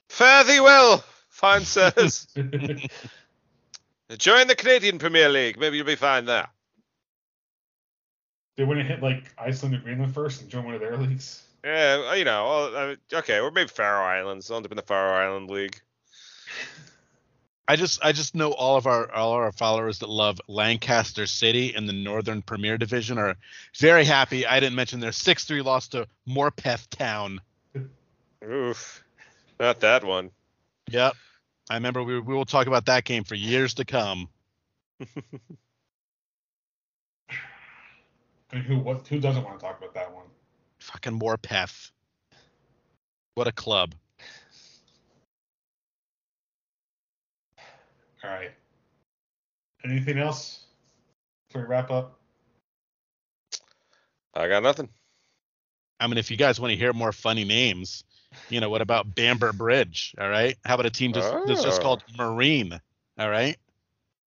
[0.09, 2.27] Fare thee well, fine sirs.
[4.19, 5.59] Join the Canadian Premier League.
[5.59, 6.49] Maybe you'll be fine there.
[8.57, 11.43] They wouldn't hit like Iceland or Greenland first and join one of their leagues.
[11.65, 12.97] Yeah, you know.
[13.13, 14.51] Okay, or maybe Faroe Islands.
[14.51, 15.81] I'll end up in the Faroe Island League.
[17.69, 21.75] I just I just know all of our all our followers that love Lancaster City
[21.75, 23.37] in the Northern Premier Division are
[23.79, 24.47] very happy.
[24.47, 27.41] I didn't mention their six three loss to Morpeth Town.
[28.45, 29.03] Oof,
[29.59, 30.31] not that one.
[30.91, 31.15] Yep.
[31.69, 34.29] I remember we we will talk about that game for years to come.
[38.53, 40.27] And who what who doesn't want to talk about that one?
[40.79, 41.91] Fucking Morpeth.
[43.35, 43.95] What a club.
[48.25, 48.53] All right.
[49.85, 50.65] Anything else
[51.49, 52.19] before we wrap up?
[54.35, 54.89] I got nothing.
[56.01, 58.05] I mean, if you guys want to hear more funny names,
[58.51, 60.15] you know, what about Bamber Bridge?
[60.21, 60.57] All right.
[60.65, 61.83] How about a team just that's just Oh.
[61.83, 62.79] called Marine?
[63.19, 63.57] All right.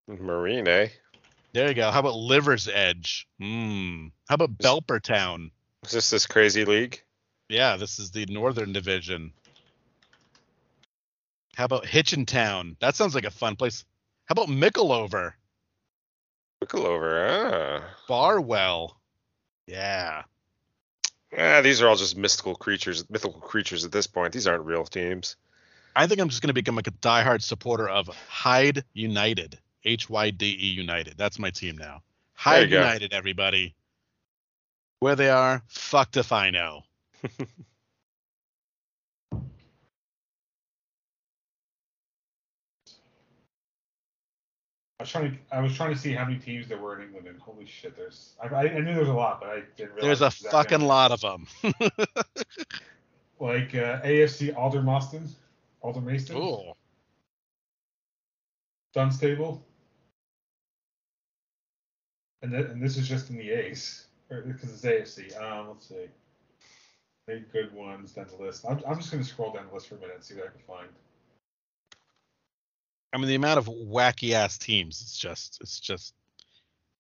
[0.07, 0.89] Marine, eh?
[1.53, 1.91] There you go.
[1.91, 3.25] How about Liversedge?
[3.41, 4.09] Hmm.
[4.29, 5.51] How about Belper Town?
[5.85, 7.03] Is this this crazy league?
[7.49, 9.33] Yeah, this is the Northern Division.
[11.57, 12.77] How about Hitchin Town?
[12.81, 13.85] That sounds like a fun place.
[14.27, 15.33] How about Mickleover?
[16.63, 17.95] Mickleover, ah.
[18.07, 18.99] Barwell.
[19.67, 20.23] Yeah.
[21.37, 24.33] Ah, these are all just mystical creatures, mythical creatures at this point.
[24.33, 25.37] These aren't real teams.
[25.97, 29.59] I think I'm just going to become like a diehard supporter of Hyde United.
[29.89, 31.15] H Y D E United.
[31.17, 32.03] That's my team now.
[32.47, 32.77] There you Hyde go.
[32.81, 33.75] United, everybody.
[35.01, 36.83] Where they are, fucked if I know.
[45.01, 47.07] I was trying to I was trying to see how many teams there were in
[47.07, 49.63] England, and holy shit, there's I, I I knew there was a lot, but I
[49.77, 50.89] didn't realize There's a it fucking many.
[50.89, 51.47] lot of them.
[53.39, 55.29] like uh, AFC Aldermaston,
[55.85, 56.73] Aldermaston, Ooh.
[58.93, 59.65] Dunstable,
[62.43, 65.41] And, th- and this is just in the A's, because it's AFC.
[65.41, 66.07] Um, let's see.
[67.31, 68.65] Eight good ones down the list.
[68.69, 70.47] I'm, I'm just going to scroll down the list for a minute and see what
[70.47, 70.89] I can find.
[73.13, 76.15] I mean, the amount of wacky ass teams, it's just, it's just,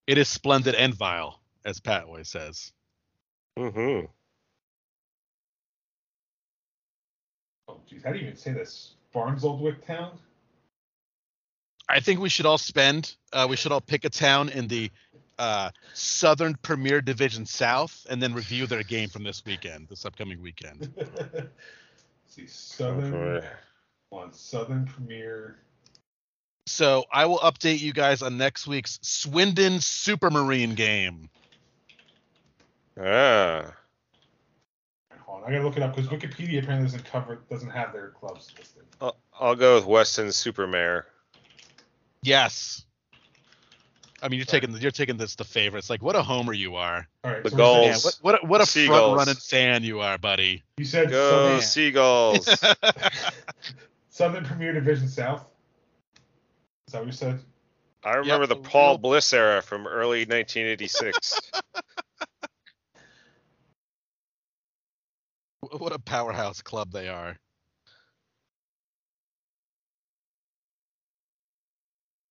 [0.07, 2.73] it is splendid and vile, as Pat always says.
[3.59, 4.07] Mm-hmm.
[7.69, 8.95] Oh, geez, how do you even say this?
[9.15, 10.19] Barnoldswick Town?
[11.89, 14.91] I think we should all spend, uh, we should all pick a town in the
[15.39, 20.43] uh, Southern Premier Division South and then review their game from this weekend, this upcoming
[20.43, 20.93] weekend.
[22.27, 23.43] See, Southern
[24.11, 25.59] on Southern Premier.
[26.67, 31.31] So I will update you guys on next week's Swindon Supermarine game.
[33.01, 33.73] Ah.
[35.21, 38.11] Hold on, I gotta look it up because Wikipedia apparently doesn't cover doesn't have their
[38.11, 38.83] clubs listed.
[39.01, 41.07] I'll, I'll go with Weston-super-Mare.
[42.23, 42.85] Yes.
[44.21, 45.89] I mean, you're taking you're taking this the favorites.
[45.89, 47.07] Like, what a homer you are.
[47.25, 47.87] All right, The so goals.
[47.87, 48.99] Man, what what a, what a Seagulls.
[49.15, 50.63] front running fan you are, buddy.
[50.77, 52.49] You said Go Southern, Seagulls.
[54.11, 55.45] Southern Premier Division South.
[56.87, 57.41] Is that what you said?
[58.05, 61.41] I remember Yep, the the Paul real- Bliss era from early 1986.
[65.61, 67.37] what a powerhouse club they are.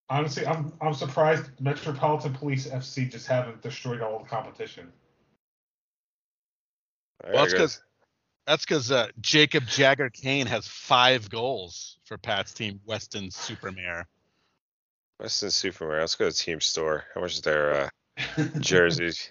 [0.09, 4.91] Honestly, I'm I'm surprised Metropolitan Police FC just haven't destroyed all the competition.
[7.23, 7.75] There Well, it's it goes.
[7.75, 7.83] 'cause-
[8.45, 14.07] That's because uh, Jacob Jagger Kane has five goals for Pat's team, Weston-super-Mare.
[15.19, 15.99] Weston Supermare.
[15.99, 17.03] Let's go to Team Store.
[17.13, 17.89] How much is their uh,
[18.59, 19.29] jerseys?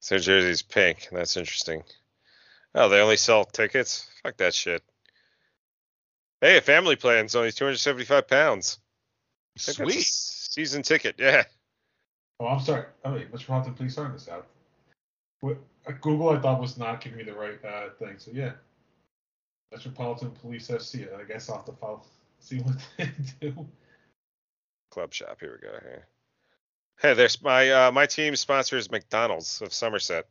[0.00, 1.08] So their jerseys pink.
[1.12, 1.82] That's interesting.
[2.74, 4.08] Oh, they only sell tickets?
[4.22, 4.82] Fuck that shit.
[6.40, 8.78] Hey, a family plan's only 275 pounds.
[8.78, 8.87] I think that's a
[9.58, 10.04] Sweet.
[10.04, 11.16] season ticket.
[11.18, 11.44] Yeah.
[12.40, 12.84] Oh, I'm sorry.
[13.04, 14.44] Oh, wait, Metropolitan Police aren't in the South.
[15.40, 18.16] What, uh, Google, I thought, was not giving me the right uh, thing.
[18.18, 18.52] So, yeah.
[19.72, 21.08] Metropolitan Police FC.
[21.18, 22.02] I guess I'll have to follow,
[22.38, 23.66] see what they do.
[24.90, 25.38] Club shop.
[25.40, 25.74] Here we go.
[25.82, 26.06] Here.
[27.00, 30.26] Hey, there's my uh, my team sponsors McDonald's of Somerset.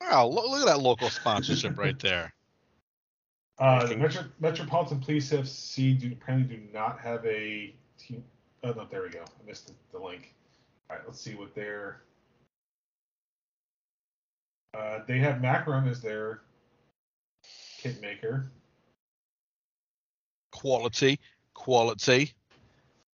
[0.00, 2.32] Wow, look, look at that local sponsorship right there.
[3.58, 8.24] Uh, the Think- Metro, Metropolitan Police FC do, apparently do not have a team.
[8.62, 9.20] Oh, no, there we go.
[9.22, 10.34] I missed the, the link.
[10.90, 12.02] All right, let's see what their.
[14.76, 16.42] Uh, they have Macron as their
[17.78, 18.50] kit maker.
[20.52, 21.18] Quality,
[21.54, 22.32] quality.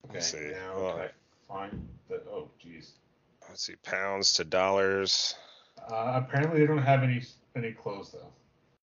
[0.06, 0.50] Okay, Let's see.
[0.52, 1.10] now Well, okay,
[1.48, 1.88] fine.
[2.08, 2.92] The, oh, geez.
[3.48, 5.34] Let's see, pounds to dollars.
[5.90, 7.22] Uh, apparently they don't have any
[7.56, 8.32] any clothes though.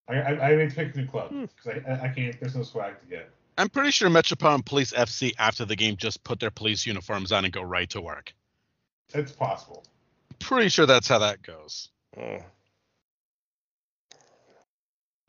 [0.10, 1.46] I I, I need to pick a new club Hmm.
[1.56, 2.40] because I, I I can't.
[2.40, 3.30] There's no swag to get.
[3.58, 7.44] I'm pretty sure Metropolitan Police FC after the game just put their police uniforms on
[7.46, 8.34] and go right to work.
[9.14, 9.84] It's possible.
[10.40, 11.90] Pretty sure that's how that goes.
[12.18, 12.38] Hmm.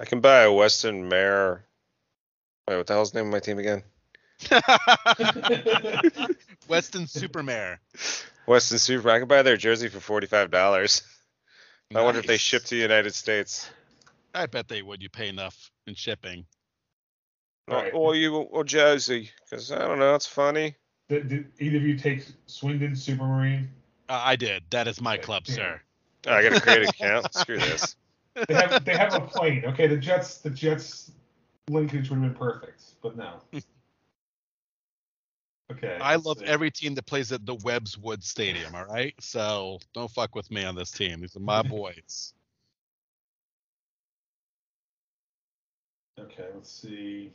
[0.01, 1.64] I can buy a Weston Mare.
[2.68, 3.83] Wait, what the hell's the name of my team again?
[6.68, 7.81] Weston-super-Mare.
[8.47, 9.11] Weston Super.
[9.11, 11.03] I can buy their jersey for forty-five dollars.
[11.95, 13.68] I wonder if they ship to the United States.
[14.35, 15.03] I bet they would.
[15.03, 16.47] You pay enough in shipping.
[17.68, 17.93] Right.
[17.93, 20.14] Or, or you, or Jersey, because I don't know.
[20.14, 20.74] It's funny.
[21.09, 23.68] Did, did either of you take Swindon Supermarine?
[24.09, 24.64] Uh, I did.
[24.70, 25.55] That is my club, yeah.
[25.55, 25.80] sir.
[26.26, 27.35] Oh, I got to create an account.
[27.35, 27.97] Screw this.
[28.49, 29.64] They have they have a plane.
[29.66, 31.12] Okay, the Jets the Jets
[31.68, 33.35] linkage would have been perfect, but no.
[35.70, 35.97] Okay.
[36.03, 36.45] I love see.
[36.45, 38.74] every team that plays at the Webbswood Stadium.
[38.74, 41.20] All right, so don't fuck with me on this team.
[41.22, 42.35] These are my boys.
[46.18, 47.32] Okay, let's see.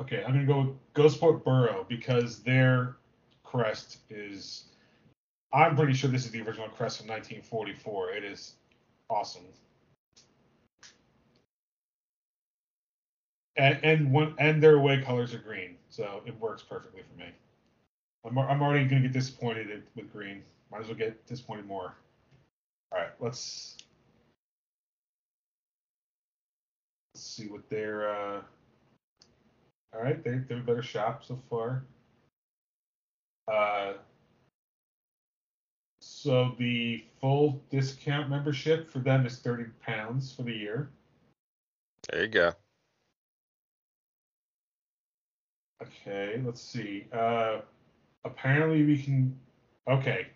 [0.00, 2.96] Okay, I'm gonna go Gosport Borough because their
[3.44, 4.64] crest is.
[5.52, 8.10] I'm pretty sure this is the original crest from 1944.
[8.10, 8.54] It is
[9.08, 9.44] awesome.
[13.56, 17.30] And and one and their away colors are green, so it works perfectly for me.
[18.24, 20.42] I'm, I'm already gonna get disappointed with green.
[20.76, 21.94] Might as well get disappointed more.
[22.92, 23.78] All right, let's
[27.14, 28.10] let's see what their.
[28.10, 28.42] Uh,
[29.94, 31.82] all right, they they're a better shop so far.
[33.50, 33.94] Uh,
[36.02, 40.90] so the full discount membership for them is thirty pounds for the year.
[42.10, 42.52] There you go.
[45.82, 47.06] Okay, let's see.
[47.10, 47.60] Uh,
[48.26, 49.34] apparently we can.
[49.88, 50.26] Okay,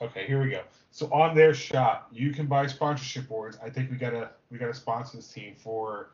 [0.00, 0.62] okay, here we go.
[0.90, 3.58] So on their shop, you can buy sponsorship boards.
[3.62, 6.10] I think we gotta we gotta sponsor this team for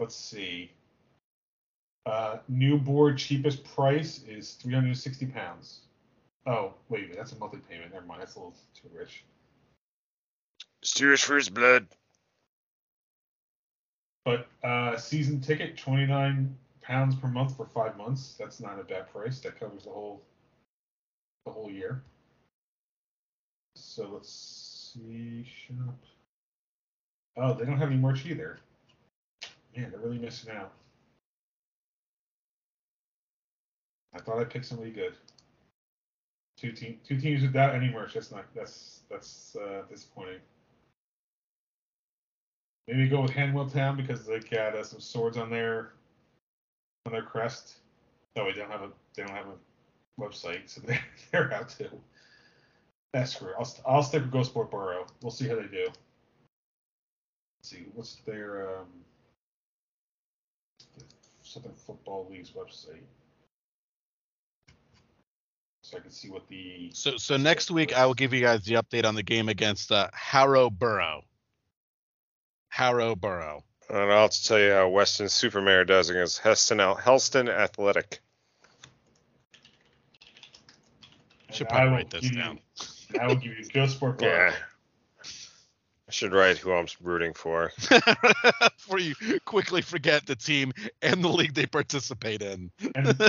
[0.00, 0.72] let's see.
[2.06, 5.80] Uh, new board cheapest price is 360 pounds.
[6.46, 7.92] Oh, wait a minute, that's a monthly payment.
[7.92, 9.24] Never mind, that's a little too rich.
[10.82, 11.86] Steers for his blood.
[14.26, 18.36] But uh, season ticket, 29 pounds per month for five months.
[18.38, 19.40] That's not a bad price.
[19.40, 20.22] That covers the whole
[21.46, 22.02] the whole year.
[23.76, 25.96] So let's see shop.
[27.36, 28.58] Oh, they don't have any merch either.
[29.76, 30.72] Man, they're really missing out.
[34.14, 35.14] I thought I picked somebody good.
[36.56, 38.14] Two team, two teams without any merch.
[38.14, 38.44] That's not.
[38.54, 40.38] That's that's uh, disappointing.
[42.86, 45.92] Maybe go with Hanwell Town because they got uh, some swords on their
[47.06, 47.78] on their crest.
[48.36, 51.90] No, they don't have a they don't have a website, so they're, they're out too.
[53.14, 53.50] That's screw.
[53.50, 53.54] it.
[53.56, 55.06] I'll st- I'll stick with Gosport Borough.
[55.22, 55.84] We'll see how they do.
[55.86, 55.94] Let's
[57.62, 58.86] see what's their um,
[61.44, 63.04] Southern Football League's website,
[65.82, 68.64] so I can see what the So so next week I will give you guys
[68.64, 71.22] the update on the game against uh, Harrow Borough.
[72.70, 73.62] Harrow Borough.
[73.88, 78.18] And I'll have to tell you how Weston-super-Mare does against Heston, Helston Athletic.
[81.52, 82.58] Should probably I will write this you- down.
[83.20, 84.30] I will give you Gosport Borough.
[84.30, 84.54] Yeah.
[86.06, 87.72] I should write who I'm rooting for.
[87.88, 89.14] Before you
[89.46, 92.70] quickly forget the team and the league they participate in.
[92.94, 93.28] And, all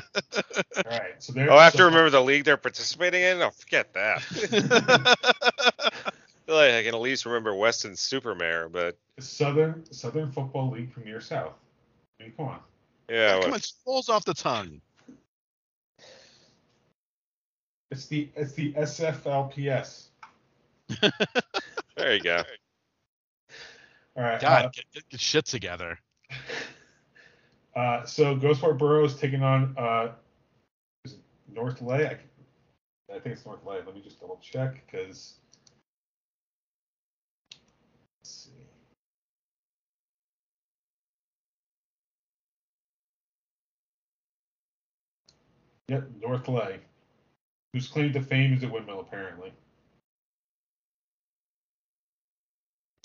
[0.86, 1.50] right, so there.
[1.50, 3.42] Oh, I have so to remember the league they're participating in?
[3.42, 4.22] Oh, forget that.
[4.28, 5.92] I
[6.46, 11.54] feel like I can at least remember Weston-super-Mare, but Southern Southern Football League Premier South.
[12.20, 12.60] I mean, come on.
[13.10, 14.82] yeah, Come on, it rolls off the tongue.
[17.92, 20.06] It's the it's the SFLPS.
[21.98, 22.44] there you go.
[24.18, 24.40] All right.
[24.40, 26.00] God, get, get your shit together.
[27.76, 30.12] Uh, uh, so Gosport Borough is taking on uh,
[31.04, 31.16] is
[31.54, 32.06] North Leigh.
[32.06, 32.18] I,
[33.14, 33.82] I think it's North Leigh.
[33.86, 35.36] Let me just double check because.
[38.24, 38.52] See.
[45.88, 46.80] Yep, North Leigh,
[47.76, 49.52] whose claim to fame is a windmill, apparently.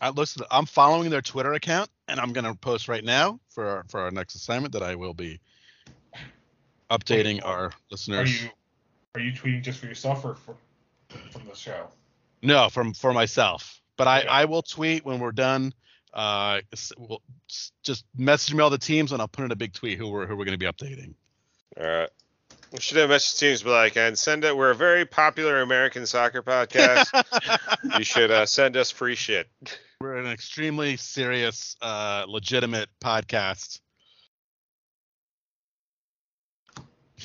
[0.01, 0.45] I listen.
[0.49, 4.13] I'm following their Twitter account, and I'm gonna post right now for our, for our
[4.13, 5.41] next assignment that I will be
[6.89, 8.19] updating our listeners.
[8.19, 8.45] Are listeners.
[8.45, 8.51] you
[9.17, 10.55] are you tweeting just for yourself or for,
[11.33, 11.89] from the show?
[12.41, 13.83] No, from for myself.
[13.97, 14.29] But I Okay.
[14.29, 15.75] I will tweet when we're done.
[16.15, 16.61] Uh,
[16.97, 17.23] we'll
[17.83, 20.27] just message me all the teams, and I'll put in a big tweet who we're
[20.27, 21.15] who we're gonna be updating.
[21.77, 22.11] All right.
[22.73, 24.57] We should have message teams be like, and send it.
[24.57, 27.09] We're a very popular American soccer podcast.
[27.99, 29.49] you should uh, send us free shit.
[30.01, 33.81] we're an extremely serious, uh, legitimate podcast.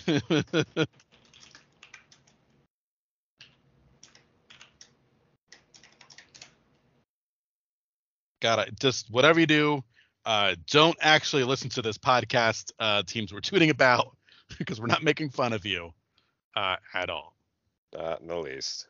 [8.42, 9.84] Gotta just whatever you do,
[10.26, 12.72] uh, don't actually listen to this podcast.
[12.80, 14.18] Uh, teams we're tweeting about
[14.58, 15.94] because we're not making fun of you
[16.56, 17.36] uh, at all.
[17.94, 18.88] Not in the least.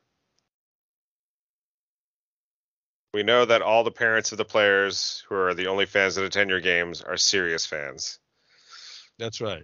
[3.14, 6.26] We know that all the parents of the players who are the only fans that
[6.26, 8.20] attend your games are serious fans.
[9.18, 9.64] That's right.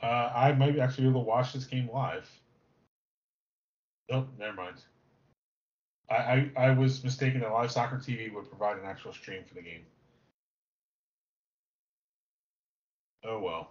[0.00, 2.30] Uh, I might actually be able to watch this game live.
[4.08, 4.76] Nope, never mind.
[6.08, 9.54] I, I, I was mistaken that live soccer TV would provide an actual stream for
[9.54, 9.82] the game.
[13.24, 13.70] Oh well.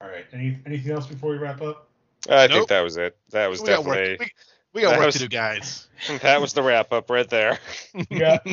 [0.00, 0.24] All right.
[0.32, 1.88] Any anything else before we wrap up?
[2.28, 2.56] I Nope.
[2.56, 3.16] think that was it.
[3.30, 3.96] That was we got work.
[3.96, 4.26] definitely
[4.72, 5.88] We, we got that work was- to do, guys.
[6.22, 7.58] that was the wrap up right there.
[8.10, 8.46] We got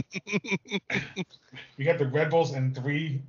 [1.78, 3.22] we got the Red Bulls and three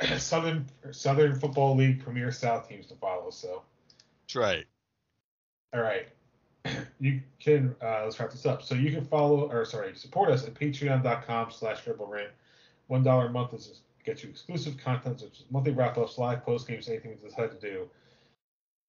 [0.18, 3.30] Southern Southern Football League Premier South teams to follow.
[3.30, 3.62] So
[4.26, 4.64] That's right.
[5.74, 6.08] All right.
[7.00, 8.62] You can uh, let's wrap this up.
[8.62, 12.28] So you can follow or sorry, support us at patreon.com slash rebel rant.
[12.88, 16.44] One dollar a month is get you exclusive content such as monthly wrap ups, live
[16.44, 17.88] post games, anything we decide to do.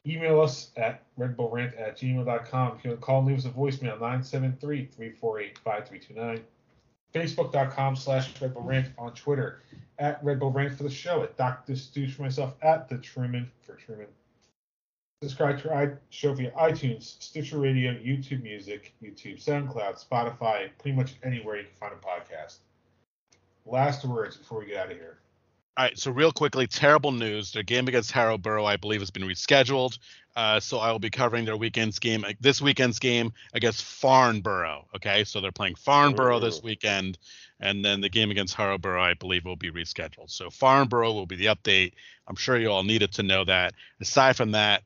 [0.06, 2.76] Email us at redbullrant at gmail.com.
[2.76, 6.42] If you want to call and leave us a voicemail, 973-348-5329.
[7.14, 9.62] Facebook.com slash Red Bull Rant on Twitter,
[10.00, 11.76] at Red Bull Rant for the show, at Dr.
[11.76, 14.08] Stooge for myself, at The Truman for Truman.
[15.22, 21.16] Subscribe to our show via iTunes, Stitcher Radio, YouTube Music, YouTube, SoundCloud, Spotify, pretty much
[21.24, 22.58] anywhere you can find a podcast.
[23.66, 25.18] Last words before we get out of here.
[25.76, 27.52] All right, so real quickly, terrible news.
[27.52, 29.98] Their game against Harrow Borough, I believe, has been rescheduled.
[30.36, 34.88] Uh, so I will be covering their weekend's game, this weekend's game against Farnborough.
[34.96, 37.18] Okay, so they're playing Farnborough this weekend,
[37.60, 40.30] and then the game against Harrow Borough, I believe, will be rescheduled.
[40.30, 41.94] So Farnborough will be the update.
[42.28, 43.74] I'm sure you all needed to know that.
[44.00, 44.84] Aside from that,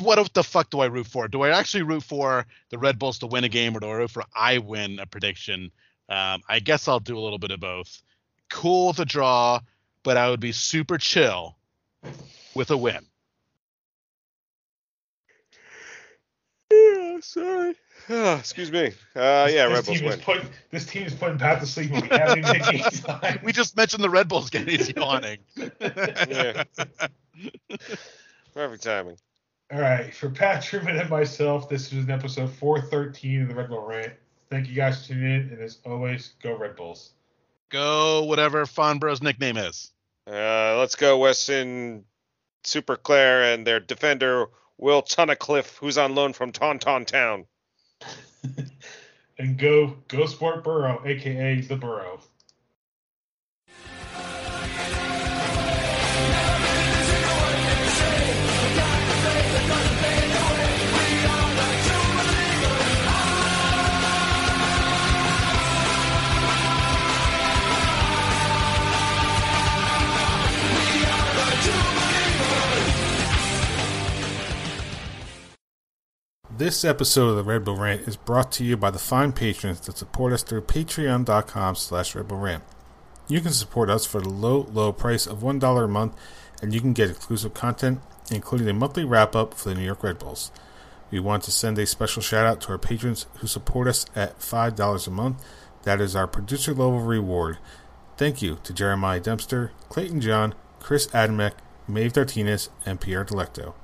[0.00, 1.28] what the fuck do I root for?
[1.28, 3.92] Do I actually root for the Red Bulls to win a game, or do I
[3.92, 5.70] root for I win a prediction?
[6.08, 8.02] Um, I guess I'll do a little bit of both.
[8.50, 9.60] Cool with a draw,
[10.02, 11.56] but I would be super chill
[12.54, 13.04] with a win.
[16.72, 17.74] Yeah, sorry.
[18.10, 18.92] Ah, excuse me.
[19.14, 20.18] Uh, yeah, this Red Bulls team win.
[20.18, 23.40] Is put, this team is putting Pat to sleep we haven't even hit time.
[23.44, 24.66] We just mentioned the Red Bulls game.
[24.66, 25.38] He's yawning.
[25.56, 26.64] Yeah.
[28.54, 29.16] Perfect timing.
[29.70, 33.86] All right, for Pat Truman and myself, this is episode 413 of the Red Bull
[33.86, 34.14] Rant.
[34.50, 37.10] Thank you guys for tuning in, and as always, go Red Bulls.
[37.68, 39.92] Go whatever Fonbro's nickname is.
[40.26, 42.04] Uh, let's go Weston
[42.64, 44.46] Super Claire and their defender
[44.78, 47.46] Will Tunnicliffe, who's on loan from Taunton Town.
[49.38, 52.20] and go go Sport Burrow, aka the Burrow.
[76.58, 79.78] This episode of the Red Bull Rant is brought to you by the fine patrons
[79.82, 82.64] that support us through patreon.com slash Red Bull Rant.
[83.28, 86.16] You can support us for the low, low price of $1 a month,
[86.60, 88.00] and you can get exclusive content,
[88.32, 90.50] including a monthly wrap-up for the New York Red Bulls.
[91.12, 94.40] We want to send a special shout out to our patrons who support us at
[94.40, 95.44] $5 a month.
[95.84, 97.58] That is our producer level reward.
[98.16, 101.52] Thank you to Jeremiah Dempster, Clayton John, Chris Adamek,
[101.86, 103.74] Maeve Dartinez, and Pierre Delecto.